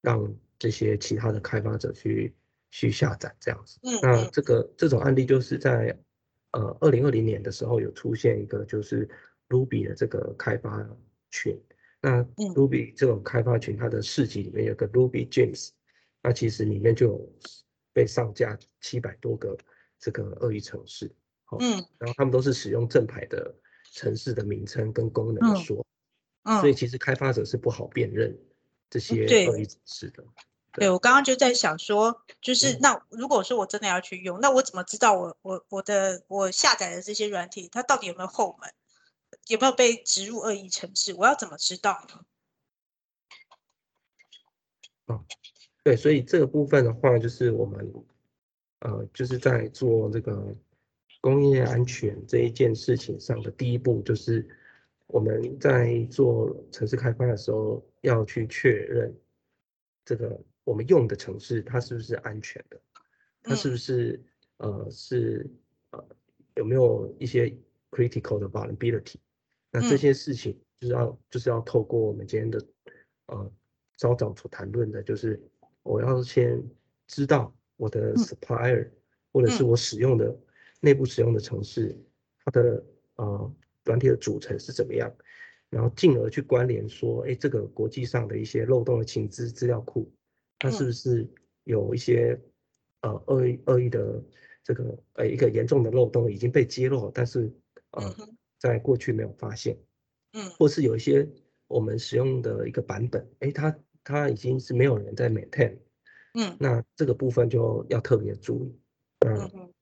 [0.01, 2.33] 让这些其他的开发者去
[2.71, 3.79] 去下载这样子。
[4.01, 5.95] 那这个这种案例就是在
[6.53, 9.07] 呃二零二零年的时候有出现一个就是
[9.49, 10.83] Ruby 的这个开发
[11.29, 11.55] 群。
[12.05, 12.21] 那
[12.53, 15.69] Ruby 这种开发群，它的市集里面有个 Ruby Gems，
[16.21, 17.33] 那其实里面就有
[17.93, 19.57] 被上架七百多个
[19.97, 21.09] 这个恶意城市，
[21.45, 23.55] 好，嗯然后他们都是使用正牌的
[23.93, 25.77] 城市的名称跟功能说，
[26.59, 28.37] 所以嗯，其实开发者是不好辨认
[28.89, 30.25] 这些对恶意城市的。
[30.73, 38.69] 对我刚刚就在想说，就是嗯那如果说我真的要去用，那我怎么知道我我我的我下载的这些软体，它到底有没有后门，
[39.47, 41.13] 有没有被植入恶意程式？
[41.13, 42.25] 我要怎么知道呢？
[45.83, 47.93] 对，所以这个部分的话，就是我们
[48.79, 50.55] 呃，就是在做这个
[51.19, 54.47] 工业安全这一件事情上的第一步，就是
[55.07, 59.13] 我们在做城市开发的时候，要去确认
[60.05, 62.81] 这个我们用的城市它是不是安全的，
[63.43, 64.23] 它是不嗯是
[64.57, 65.49] 呃是
[65.91, 66.07] 呃
[66.55, 67.53] 有没有一些
[67.93, 69.15] critical 的 vulnerability，
[69.71, 72.65] 那这嗯些事情就是要就是要透过我们今天的
[73.27, 73.51] 呃
[73.97, 75.39] 稍早所谈论的，就是
[75.83, 76.61] 我要先
[77.07, 78.17] 知道我的嗯。
[78.17, 78.89] supplier、
[79.31, 79.67] 或者是嗯。
[79.67, 80.35] 我使用的
[80.81, 81.95] 内部使用的城市，
[82.43, 82.83] 它的
[83.15, 85.13] 呃软体的组成是怎么样，
[85.69, 90.11] 然后进而去关联说，哎，这个国际上的一些漏洞的情资资料库，
[90.59, 90.85] 它是嗯。
[90.85, 91.27] 不是
[91.65, 92.39] 有一些
[93.01, 94.23] 呃恶意恶意的
[94.63, 97.51] 这个呃一个严重的漏洞已经被揭露，但是
[97.93, 99.77] 呃嗯在过去没有发现，
[100.33, 101.27] 嗯或是有一些
[101.67, 105.77] 我们使用的一个版本，哎，它它已经是没有人在 maintain，
[106.33, 108.79] 嗯那这个部分就要特别注意，
[109.25, 109.73] 嗯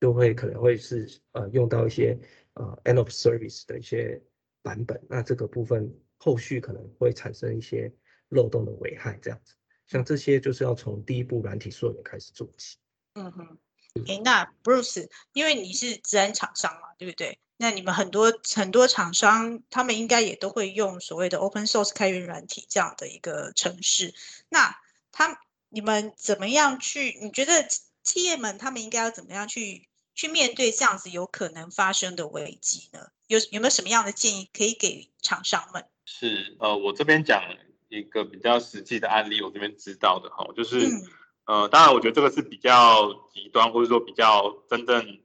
[0.00, 2.18] 就会可能会是呃用到一些
[2.54, 4.22] 呃 end of service 的一些
[4.62, 7.92] 版本，那这个部分后续可能会产生一些
[8.28, 9.54] 漏洞的危害，这样子。
[9.86, 12.78] 像这些就是要从第一步软体溯源开始做起。
[13.14, 13.58] 嗯哼。
[14.06, 17.40] 哎，那 Bruce，因为你是自然厂商嘛，对不对？
[17.62, 24.14] 那你们很多很多厂商，他们应该也都会用所谓的 open source 开源软体这样的一个程式。
[24.48, 24.74] 那
[25.12, 27.18] 他你们怎么样去？
[27.20, 27.68] 你觉得
[28.02, 33.08] 企业们他们应该要怎么样去去面对这样子有可能发生的危机呢？
[33.26, 35.84] 有有没有什么样的建议可以给厂商们？
[36.06, 37.42] 是呃，我这边讲
[37.90, 41.06] 一个比较实际的案例，我这边知道的哈，就是、嗯，
[41.44, 45.20] 呃，当然我觉得这个是比较极端，或者说比较真正很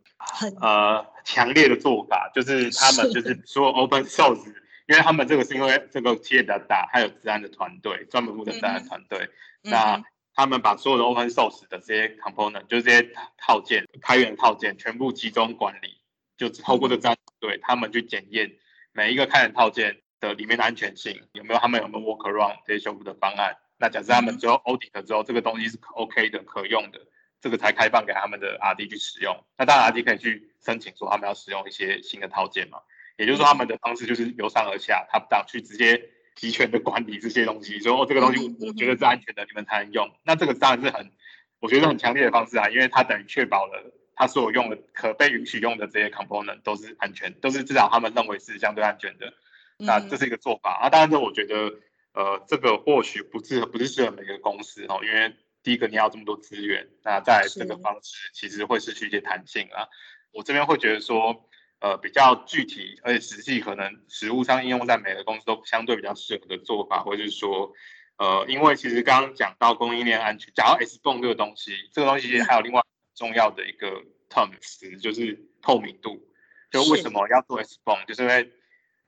[0.61, 4.45] 呃强烈的做法，就是他们就是说 open source，
[4.87, 9.29] 因为他们这个是因为这个企业比较大，还有治安的团队，专门负责治安的团队，
[9.61, 10.03] 那嗯
[10.37, 16.01] 他们把所有的 open source 的这些 component，就是这些套件、开源的套件，全部集中管理，
[16.37, 18.51] 就透过这个治安团队，他们去检验
[18.91, 23.55] 每一个开源套件的里面的安全性有没有，他们有没有 work around 这些修复的方案。
[23.77, 26.99] 那假设他们最后 audit 之后，这个东西是 OK 的、可用的，
[27.45, 29.37] 这个才开放给他们的 RD 去使用。
[29.55, 32.79] 那当然 RD 可以去申请说他们要使用一些新的套件嘛，
[33.17, 40.09] 也就是说他们的方式就是由上而下，top down 去直接集权的管理这些东西，说哦这个东西我觉得是安全的，你们才能用。
[40.23, 41.11] 那这个当然是很，
[41.59, 49.31] 我觉得很强烈的方式啊，因为它等于确保了它所有用的可被允许用的这些 component 都是安全，都是至少他们认为是相对安全的。
[49.77, 50.89] 那这是一个做法啊。
[50.89, 51.71] 当然，这我觉得，
[52.13, 59.87] 呃，这个或许不是不是适合每个公司哦，因为第一个你要这么多资源，那在这个方式其实会失去一些弹性啊。
[60.31, 61.49] 我这边会觉得说，
[61.79, 67.73] 呃，比较具体而且实际，可能实物上应用在每个公司都相对比较适合的做法，或者是说，
[68.17, 76.21] 呃，因为其实刚刚讲到供应链安全，讲到 S 泵这个东西，这个东西还有另外很重要的一个 term 词，就是透明度。
[76.69, 78.51] 就为什么要做 S 泵，就是因为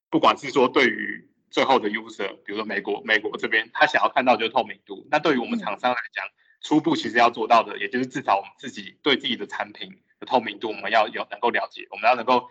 [0.10, 5.06] 不管是说对于最后的 user，比如说美国美国这边，他想要看到就是透明度。
[5.12, 6.26] 那对于我们嗯厂商来讲，
[6.67, 12.49] 初步其实要做到的，也就是至少我们自己对自己的产品的透明度，我们要有能够了解，我们要能够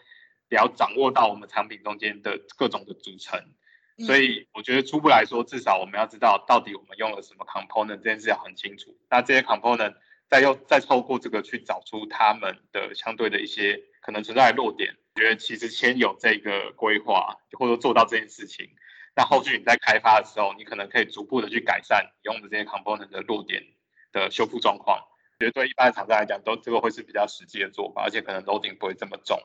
[0.48, 3.38] 了掌握到我们产品中间的各种的组成。
[4.06, 8.96] 所以我觉得初步来说，至少我们要知道到底我们用了什么 component，这件事要很清楚。
[9.10, 9.94] 那这些 component
[10.30, 14.96] 再又再透过这个去找出他们的相对的一些可能存在的弱点。
[15.14, 18.70] 我觉得其实先有这个规划，或者说做到这件事情，
[19.14, 23.62] 那后续你在开发的时候，你可能可以逐步的去改善你用的这些 component 的弱点
[24.16, 24.98] 的修复状况。
[25.38, 29.38] 我觉得对一般的厂商来讲，都这个会是比较实际的做法，而且可能 loading 不会这么重。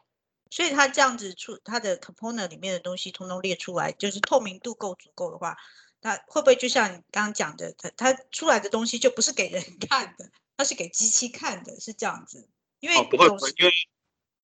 [0.49, 5.57] 所以它这样子出它的 component 里面的东西通通列出来，就是透明度够足够的话，
[6.01, 12.49] 那会不会就像你刚刚讲的，它它出来的东西就不是给人看的，它是给机器看的，是这样子？
[12.79, 13.71] 因为哦，不会，不会因为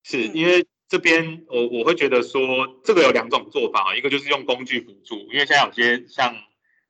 [0.02, 2.40] 是嗯因为这边我我会觉得说，
[2.84, 6.34] 这个有两种做法，一个就是用工具辅助，因为现在有些像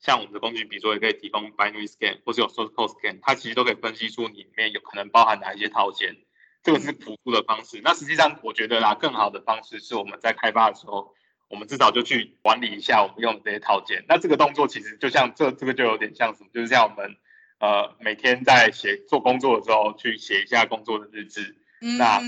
[0.01, 6.17] 像我们的工具，比如说也可以提供 binary scan 或是有 source code scan，它其实都可以分析出你里面有可能包含哪一些套件，
[6.63, 7.81] 这个是辅助的方式。
[7.83, 11.15] 那实际上我觉得啦，更好的方式是我们在开发的时候，
[11.49, 14.05] 我们至少就去管理一下我们用的这些套件。
[14.09, 17.17] 那这个动作其实就像这这个就有点像什么，就是像我们
[17.59, 21.57] 呃每天在写做工作的时候去写一下工作的日志。
[21.81, 22.21] 那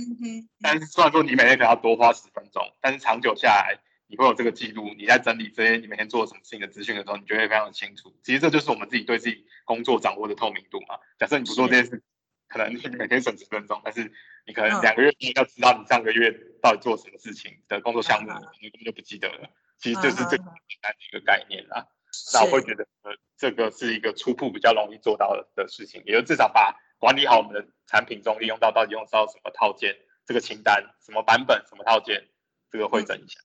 [0.62, 3.78] 但是虽然说你每天可能要多花十分钟，但是长久下来
[4.10, 8.12] 你会有这个记录，你在整理这些你每天做什么事情的资讯的时候，你就会非常的清楚。
[8.24, 10.98] 其实这就是我们自己对自己工作掌握的透明度嘛。
[11.16, 12.02] 假设你不做这件事，
[12.48, 14.12] 可能你每天省十分钟，但是
[14.44, 16.30] 你可能两个月要知道你上个月
[16.60, 18.28] 到底做什么事情的工作项目，
[18.60, 19.48] 你根本就不记得了。
[19.78, 21.86] 其实就是这个简单的一个概念啦。
[22.34, 29.96] 那我会觉得，呃，这个是一个初步比较容易做到的事情，也就至少把管理好我们的产品中利用到到底用到什么套件，
[30.26, 32.28] 这个清单什么版本什么套件，
[32.68, 33.40] 这个会整一下。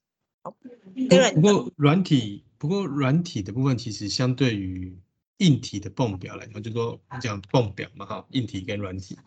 [1.34, 4.98] 不过软体，不过软体的部分其实相对于
[5.38, 9.18] 硬体的泵表来讲，就说讲泵表嘛哈，硬体跟软体，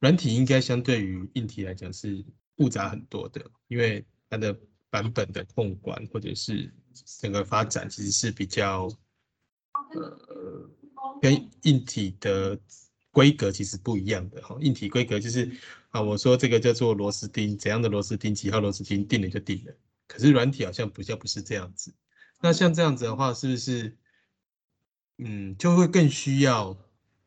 [0.00, 2.24] 软体应该相对于硬体来讲是
[2.56, 4.56] 复杂很多的，因为它的
[4.90, 6.72] 版本的控管或者是
[7.20, 8.88] 整个发展其实是比较，
[9.94, 10.70] 呃，
[11.20, 12.58] 跟硬体的
[13.10, 14.56] 规格其实不一样的哈。
[14.60, 15.50] 硬体规格就是
[15.90, 19.74] 啊，我说这个叫做螺丝钉，怎样的螺丝钉，几号螺丝钉定了就定了。
[20.08, 21.94] 可是软体好像比较不是这样子。
[22.40, 23.96] 那像这样子的话，是不是
[25.18, 26.76] 嗯就会更需要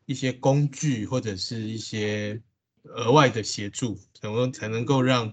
[0.04, 2.42] 一些工具或者是一些
[2.82, 5.32] 额外的协助，怎么才能够让？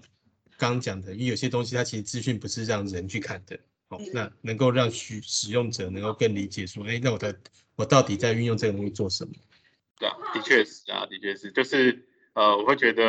[0.58, 7.34] 刚讲的，因为有些东西它其实资讯不是让人去看的，哦，那能够让需使用者能够更理解说，哎，那我的
[7.76, 9.32] 我到底在运用这个东西做什么？
[9.98, 13.02] 对啊，的确是啊，的确是，就是呃，我会觉得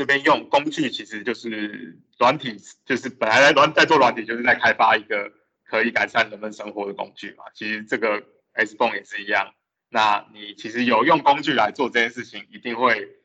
[0.00, 5.30] 这边用工具其实就是软体，就是本来在软在做软体，就是在开发一个
[5.64, 7.44] 可以改善人们生活的工具嘛。
[7.54, 8.22] 其实这个
[8.54, 9.52] S 泵也是一样，
[9.90, 13.16] 那你其实有用工具来做这件事情，一定会。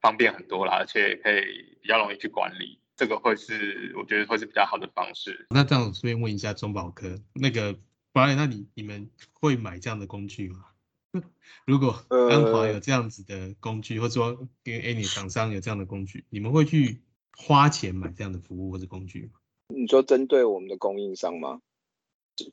[0.00, 5.48] 方便很多啦，而且可以比较容易去管理，这个会是我觉得会是比较好的方式。
[5.50, 7.76] 那这样顺便问一下中保科，那个
[8.12, 10.66] 保安，那你你们会买这样的工具吗？
[11.66, 17.02] 如果安华有这样子的工具，或者说跟 any 厂商有这样的工具，你们会去
[17.36, 19.40] 花钱买这样的服务或者工具吗？
[19.68, 21.60] 你说针对我们的供应商吗？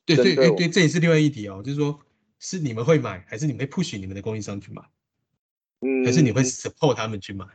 [0.04, 2.00] 对对对对，这也是另外一题哦，就是说
[2.38, 4.82] 是你们会买，还是你们会 push 你们的供应商去买？
[5.80, 7.46] 嗯，还是你会 support 他们去买，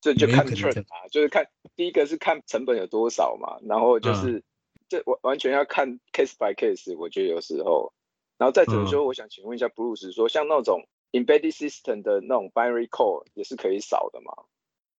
[0.00, 4.42] 这就看 turn 啊，就是看第一个是看成本有多少嘛，然后就是
[4.88, 7.92] 这完完全要看 case by case，我觉得有时候，
[8.40, 14.32] 然后再怎么说，我想请问一下 Bruce，说像那种 embedded system 的那种 binary code 也是可以扫的吗？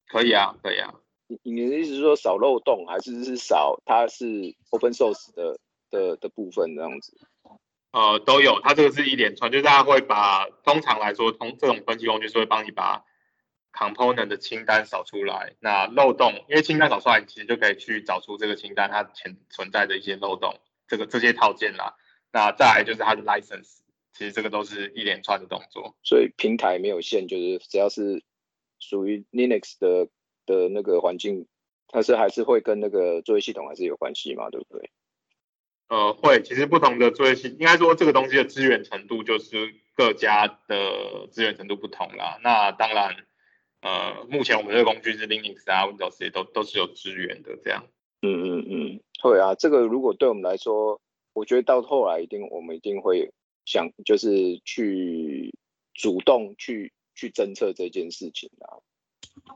[0.07, 0.93] 可以啊，可以啊。
[1.25, 5.57] 你你的意思是说扫漏洞，还是是扫它是 open source 的
[5.89, 7.17] 的的部分这样子？
[7.93, 13.03] 呃，都有，它这个是一连串，就是大家会把，通常来说，通这种分析工具是会帮你把
[13.73, 21.95] component 的清单扫出来，那漏洞，因为清单扫出来，你其实就可以去找出这个清单它潜存在的一些漏洞，这个这些套件啦，
[22.31, 23.79] 那再来就是它的 license，
[24.13, 25.95] 其实这个都是一连串的动作。
[26.03, 28.23] 所以平台没有限，就是只要是
[28.79, 30.07] 属于 Linux 的
[30.45, 31.47] 的那个环境，
[31.87, 34.89] 它是还是会跟那个作业系统还是有关系嘛，对不对？
[35.89, 42.39] 呃，会，其实不同的作业系，应该说这个东西的资源程度就是各家的资源程度不同啦。
[42.41, 43.13] 那当然，
[43.81, 47.83] 呃，目前我们这个工具是 Linux 啊，Windows 也都都是有支援的这样。
[48.21, 51.01] 嗯嗯嗯，会啊，这个如果对我们来说，
[51.33, 53.31] 我觉得到后来一定我们一定会
[53.65, 55.53] 想，就是去
[55.93, 58.79] 主动去去侦测这件事情啊。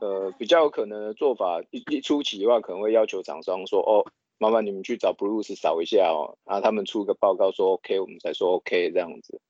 [0.00, 4.06] 呃，比较有可能的做法，一一初期的话，可能会要求厂商说，哦。
[4.38, 9.40] 麻烦你们去找 Bruce 扫一下哦，然后他们出个报告说 OK，我们才说 OK 这样子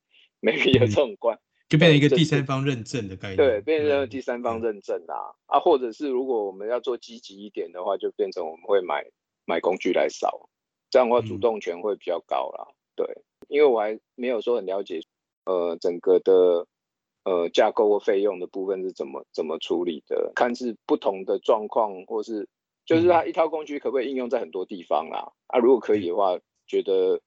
[0.41, 1.37] ，maybe 有这种关，
[1.69, 3.37] 就变成一个第三方认证的概念。
[3.37, 9.05] 对，变成第三方认证啊，啊，或者是如果我们要做积极一点的话，就变成我们会买
[9.45, 10.49] 买工具来扫，
[10.91, 12.69] 这样的话主动权会比较高啦。
[12.95, 13.07] 对，
[13.49, 15.01] 因为我还没有说很了解，
[15.45, 16.67] 呃，整个的
[17.25, 22.49] 呃架构或费用的部分是怎么怎么处理的，看是不同的状况或是。
[22.87, 25.33] 就是它一套工具可不可以应用在很多地方啦？
[25.49, 27.21] 啊，如果可以的话，觉得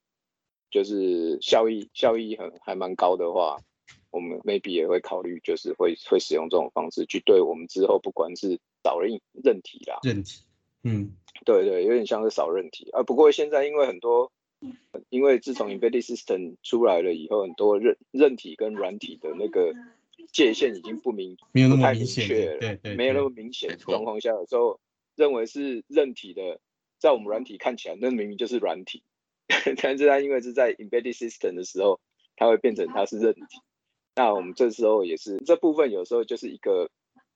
[0.72, 3.58] 就是效益效益很还蛮高的话，
[4.10, 10.46] 我们 maybe 也会考虑，就是会会使用这种方式去对我们之后不管是导人认题啦，任体，
[10.84, 11.14] 嗯，
[11.46, 13.04] 对对，有点像是扫韧体啊。
[13.04, 14.32] 不过现在因为很多，
[15.10, 19.74] 因为自从 embedded system 出来了以后，很多韧韧体跟软体的那个
[20.32, 24.80] 界限已经不明，没有那么明确，对对，没有那么明显状况下，有时候。
[25.16, 26.62] 认为是韧体的，
[26.98, 29.04] 在我们软体看起来，那明明就是软体，
[29.84, 32.00] 但是它因为是在 embedded system 的时候，
[32.38, 33.42] 它会变成它是韧体。
[34.16, 36.90] 那我们这时候也是这部分有时候就是一个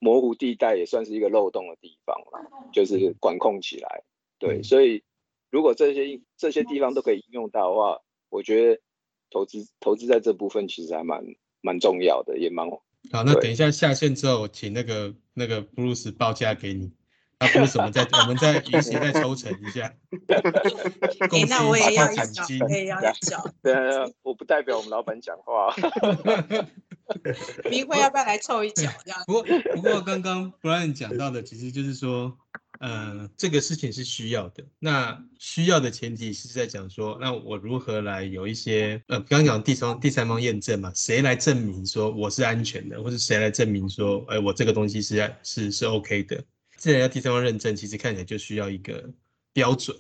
[0.03, 4.03] 模糊地带，也算是一个漏洞的地方了，就是管控起来。
[4.37, 5.01] 对，所以
[5.49, 8.81] 如果这些这些地方都可以应用到的话，我觉得
[9.29, 11.23] 投资投资在这部分其实还蛮
[11.61, 12.83] 蛮重要的，也蛮好，
[13.23, 16.91] 那等一下下线之后，请那个那个布鲁斯报价给你。
[17.39, 19.93] 那布鲁斯，我们再 我们再一起再抽成一下，
[21.29, 22.69] 贡哎，献那我也要一小，下产金我。
[22.69, 23.43] 也要一小。
[23.61, 25.73] 对啊，我不代表我们老板讲话。
[27.69, 28.89] 明慧要不要来凑一脚？
[29.03, 29.43] 这样不过
[29.75, 32.37] 不过刚刚 Brian 讲到的，其实就是说，
[32.79, 34.63] 呃，这个事情是需要的。
[34.79, 46.43] 那需要的前提是在讲说，那我如何来有一些呃，刚刚讲第三第三方验证嘛，谁来证明说我是安全的，或者谁来证明说，哎，我这个东西是是是 OK 的。
[46.77, 49.09] 既然要第三方认证，其实看起来就需要一个
[49.53, 49.95] 标准。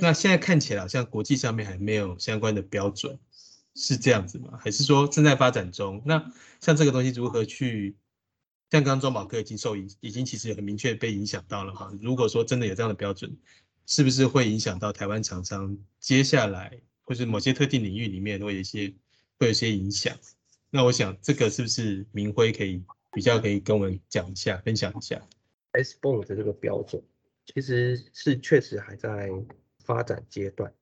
[0.00, 3.18] 那现在看起来好像国际上面还没有相关的标准，
[3.74, 4.58] 是这样子吗？
[4.62, 6.02] 还是说正在发展中？
[6.04, 7.96] 那像这个东西如何去？
[8.70, 11.92] 像刚刚中保科已经受影，已经其实很明确被影响到了哈。
[12.00, 13.36] 如果说真的有这样的标准，
[13.84, 18.88] 是不是会影响到台湾厂商接下来或是某些特定领域里面会有一些
[19.38, 20.16] 会有一些影响？
[20.70, 25.20] 那我想这个是不是明辉可以比较可以跟我们讲一下，分享一下
[25.72, 27.02] ？S bond 的这个标准
[27.44, 29.28] 其实是确实还在
[29.84, 30.72] 发展阶段。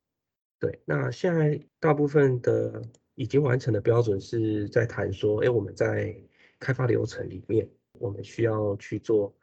[0.61, 2.83] 对，那现在大部分的
[3.15, 6.15] 已经完成的标准是在谈说，哎，我们在
[6.59, 7.67] 开发流程里面，
[7.99, 9.35] 我们需要去做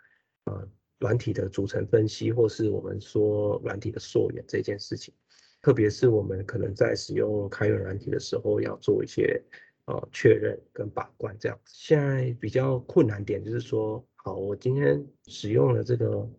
[0.45, 5.11] 呃软体的组成分析，或是我们说软体的溯源这件事情。
[5.59, 9.43] 特别是我们可能在使用开源软体的时候，要做一些
[9.85, 11.59] 呃确认跟把关这样。
[11.65, 16.29] 现在比较困难点就是说，好，我今天使用了这个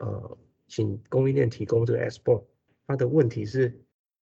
[0.00, 2.44] 呃，请供应链提供这个 S b o n
[2.86, 3.74] 它的问题是，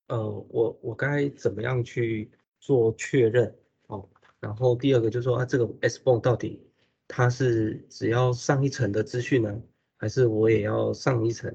[0.07, 3.53] 呃，我我该怎么样去做确认
[3.87, 4.09] 哦？
[4.39, 6.65] 然后第二个就是说，啊，这个 S bond 到底
[7.07, 9.61] 它是只要上一层的资讯呢，
[9.97, 11.53] 还是我也要上一层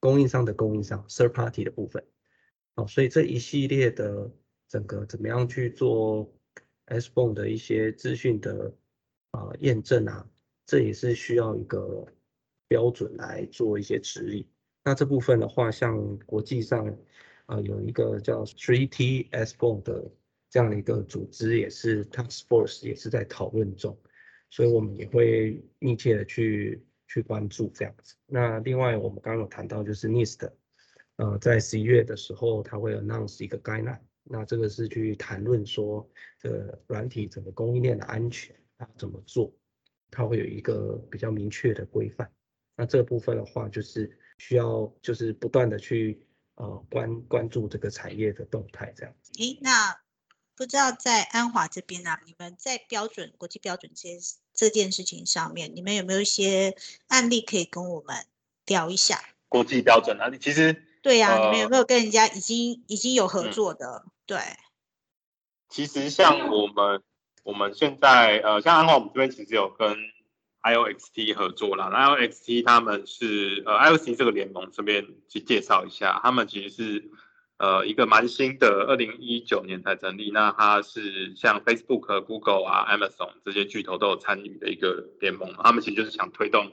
[0.00, 2.04] 供应商的供应商 third party 的部分？
[2.74, 4.30] 哦，所以这一系列的
[4.68, 6.30] 整个怎么样去做
[6.86, 8.74] S bond 的一些资讯的
[9.30, 10.28] 啊、验证啊，
[10.66, 12.06] 这也是需要一个
[12.68, 14.46] 标准来做一些指引。
[14.84, 16.96] 那这部分的话，像国际上
[17.46, 20.10] 啊、呃有一个叫 Three T S b o n 的
[20.50, 23.98] 这样的一个组织，也是 Task Force 也是在讨论中，
[24.50, 28.14] 所以我们也会密切的去去关注这样子。
[28.26, 30.50] 那另外我们刚刚有谈到就是 NIST。
[31.18, 36.06] 呃，在十一月的时候，它会 announce 一个 guideline，那这个是去谈论说
[36.38, 39.50] 这个软体整个供应链的安全，它怎么做，
[40.10, 42.30] 它会有一个比较明确的规范。
[42.76, 46.20] 那这部分的话，就是需要就是不断的去
[46.56, 49.32] 呃关关注这个产业的动态，这样子。
[49.38, 49.98] 诶，那
[50.54, 56.76] 不知道在安华这边啊，你们在标准国际标准这件事这件事情上面，你们有没有一些
[57.08, 58.26] 案例可以跟我们
[58.66, 59.22] 聊一下？
[59.48, 64.04] 国际标准啊，其实对呀、你们呃有没有跟人家已经已经有合嗯作的？
[64.26, 64.38] 对，
[65.68, 67.02] 其实像我们
[67.44, 69.96] 我们现在呃，像安华我们这边其实有跟
[70.66, 71.88] IOXT 合作啦。
[71.92, 77.10] 那 IOXT 他们是呃 IOXT 这个联盟顺便去介绍一下，他们其实是
[77.58, 80.30] 呃一个蛮新的，二零一九年才成立。
[80.30, 86.72] 那它是像 Facebook、Google 啊、Amazon 这些巨头都有参与的一个联盟，他们其实就是想推动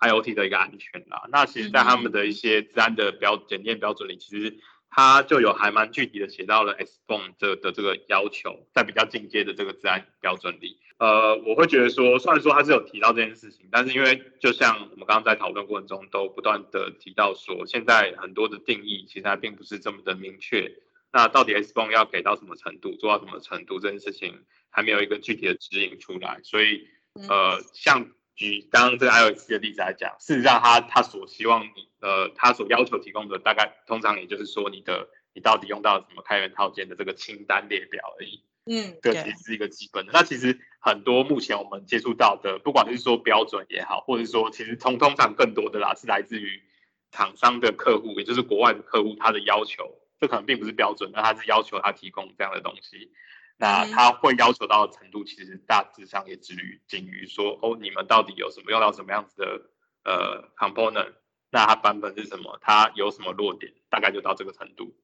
[0.00, 1.22] IOT 的一个安全啦。
[1.30, 4.56] 那其实，在他们的一些治安的标检验标准里，其实
[4.90, 20.72] 它就有还蛮具体的写到了 S b o n 这的这个要求，在比较进阶的这个治安标准里，呃，我会觉得说，虽然说它是有提到这件事情，但是因为就像我们刚刚在讨论过程中都不断的提到说，现在很多的定义其实它并不是这么的明确。
[21.12, 28.08] 那到底 S b o n 要给到什么程度，做到什么程度，这件事情还没有一个具体的指引出来，所以嗯呃，像
[28.40, 40.12] 举刚刚这个 iOS 的例子来讲，事实上他他所希望你呃，他所要求提供的大概通常也就是说你的你到底用到了什么开源套件的这个清单列表而已，嗯，这个其是一个基本的。
[40.14, 46.62] 那其实很多目前我们接触到的，不管是说标准也好，或者说其实通通常更多的啦是来自于
[47.10, 53.12] 厂商的客户，也就是国外的客户他的要求，这可能并不是标准，那他是要求他提供这样的东西。
[53.60, 59.70] 那嗯他会要求到的程度，其实大致上也只于仅于说，哦，你们到底有什么用到什么样子的
[60.04, 61.12] 呃 component，
[61.50, 64.96] 那它版本是什么，它有什么弱点，大概就到这个程度。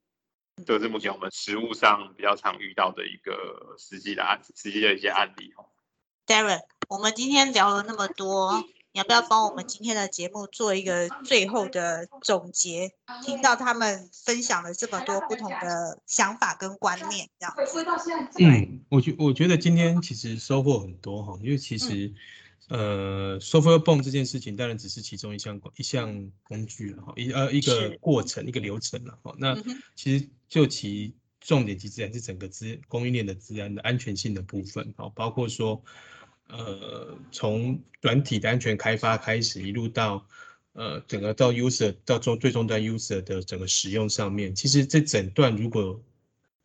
[0.64, 5.68] 这个是目前我们实务上比较常遇到的一个实际的案，实际的一些案例哦。
[6.26, 8.64] Darren，我们今天聊了那么多，
[8.96, 12.90] 你要不要帮我们今天的节目做一个最后的总结？
[13.22, 18.42] 听到他们分享了这么多不同的想法跟观念，这样子。
[18.42, 22.10] 嗯，我觉我觉得今天其实收获很多哈，因为其实、
[22.70, 29.34] 呃，software bomb 这件事情当然只是其中一项一项工具了哈，一呃一个过程一个流程了哈。
[29.36, 29.54] 那
[29.94, 35.82] 其实就其重点其实还是整个资供应链的资安的安全性的部分，好，包括说，
[36.48, 40.26] 呃，从软体的安全开发开始，一路到
[40.72, 46.00] 呃整个到 user 到终最终端 user 的整个使用上面，其实这整段如果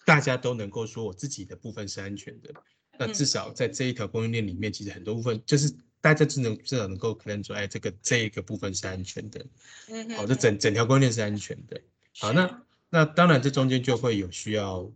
[0.05, 2.53] 大家都能够说我自己的部分是安全的，
[2.97, 9.45] 那至少在这一条供应链里面，其实很多部分就是大家只能至少能够可能说，哎，这个这一个部分是安全的，
[9.89, 10.09] 嗯。
[10.11, 11.79] 好，这整整条供应链是安全的。
[12.19, 14.91] 好，那那当然这中间就会有需要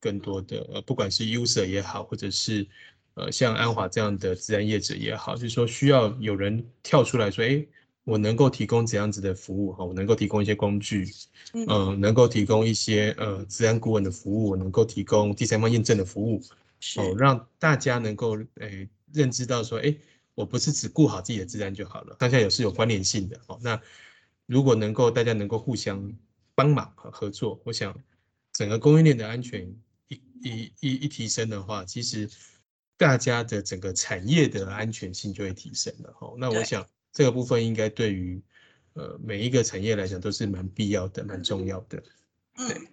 [0.00, 2.66] 更多的呃，不管是 user 也好，或者是
[3.14, 7.64] 呃像安华这样的自然业者也好，就是说需要有人跳出来说，哎，
[8.04, 11.08] 我能够提供怎样子的服务哈，我能够提供一些工具，
[11.52, 16.42] 嗯、能够提供一些呃自然顾问的服务，我能够提供第三方验证的服务，
[16.80, 17.00] 是。
[17.00, 19.94] 哦，让大家能够诶认知到说，哎，
[20.34, 23.40] 我不是只顾好自己的自然就好了，大家也是有关联性的。
[23.46, 23.58] 哦。
[23.62, 23.80] 那
[24.46, 26.12] 如果能够大家能够互相
[26.54, 27.96] 帮忙和合作，我想
[28.52, 29.66] 整个供应链的安全
[30.08, 32.28] 一一一一提升的话，其实
[32.96, 36.34] 大家的整个产业的安全性就会提升了哦。
[36.38, 38.40] 那我想这个部分应该对于
[38.94, 42.02] 呃每一个产业来讲都是蛮必要的、蛮重要的。
[42.56, 42.86] 嗯，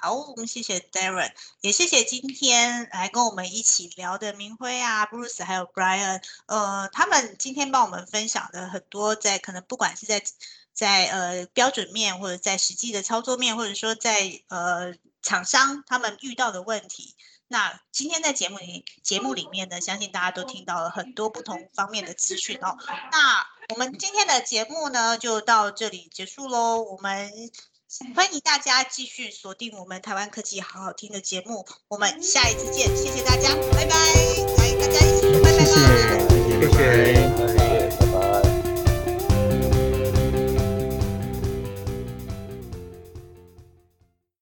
[0.00, 10.22] 好，我们谢谢 Darren，也谢谢今天来跟我们一起聊的明辉啊、Bruce 还有 Brian，呃，他们今天帮我们分享的很多在可能不管是在
[10.72, 17.14] 在呃标准面，或者在实际的操作面，或者说在呃厂商他们遇到的问题。
[17.52, 22.78] 那今天在节目里节目里面呢，相信大家都听到了很多不同方面的资讯哦。
[23.12, 26.82] 那我们今天的节目呢，就到这里结束喽。
[26.82, 27.30] 我们
[28.16, 33.96] 欢迎大家继续锁定我们台湾科技好好听的节目，我们下一次见，谢谢大家，拜拜，
[34.56, 35.76] 来大家一起拜拜吧。
[36.58, 37.41] 谢谢，谢谢。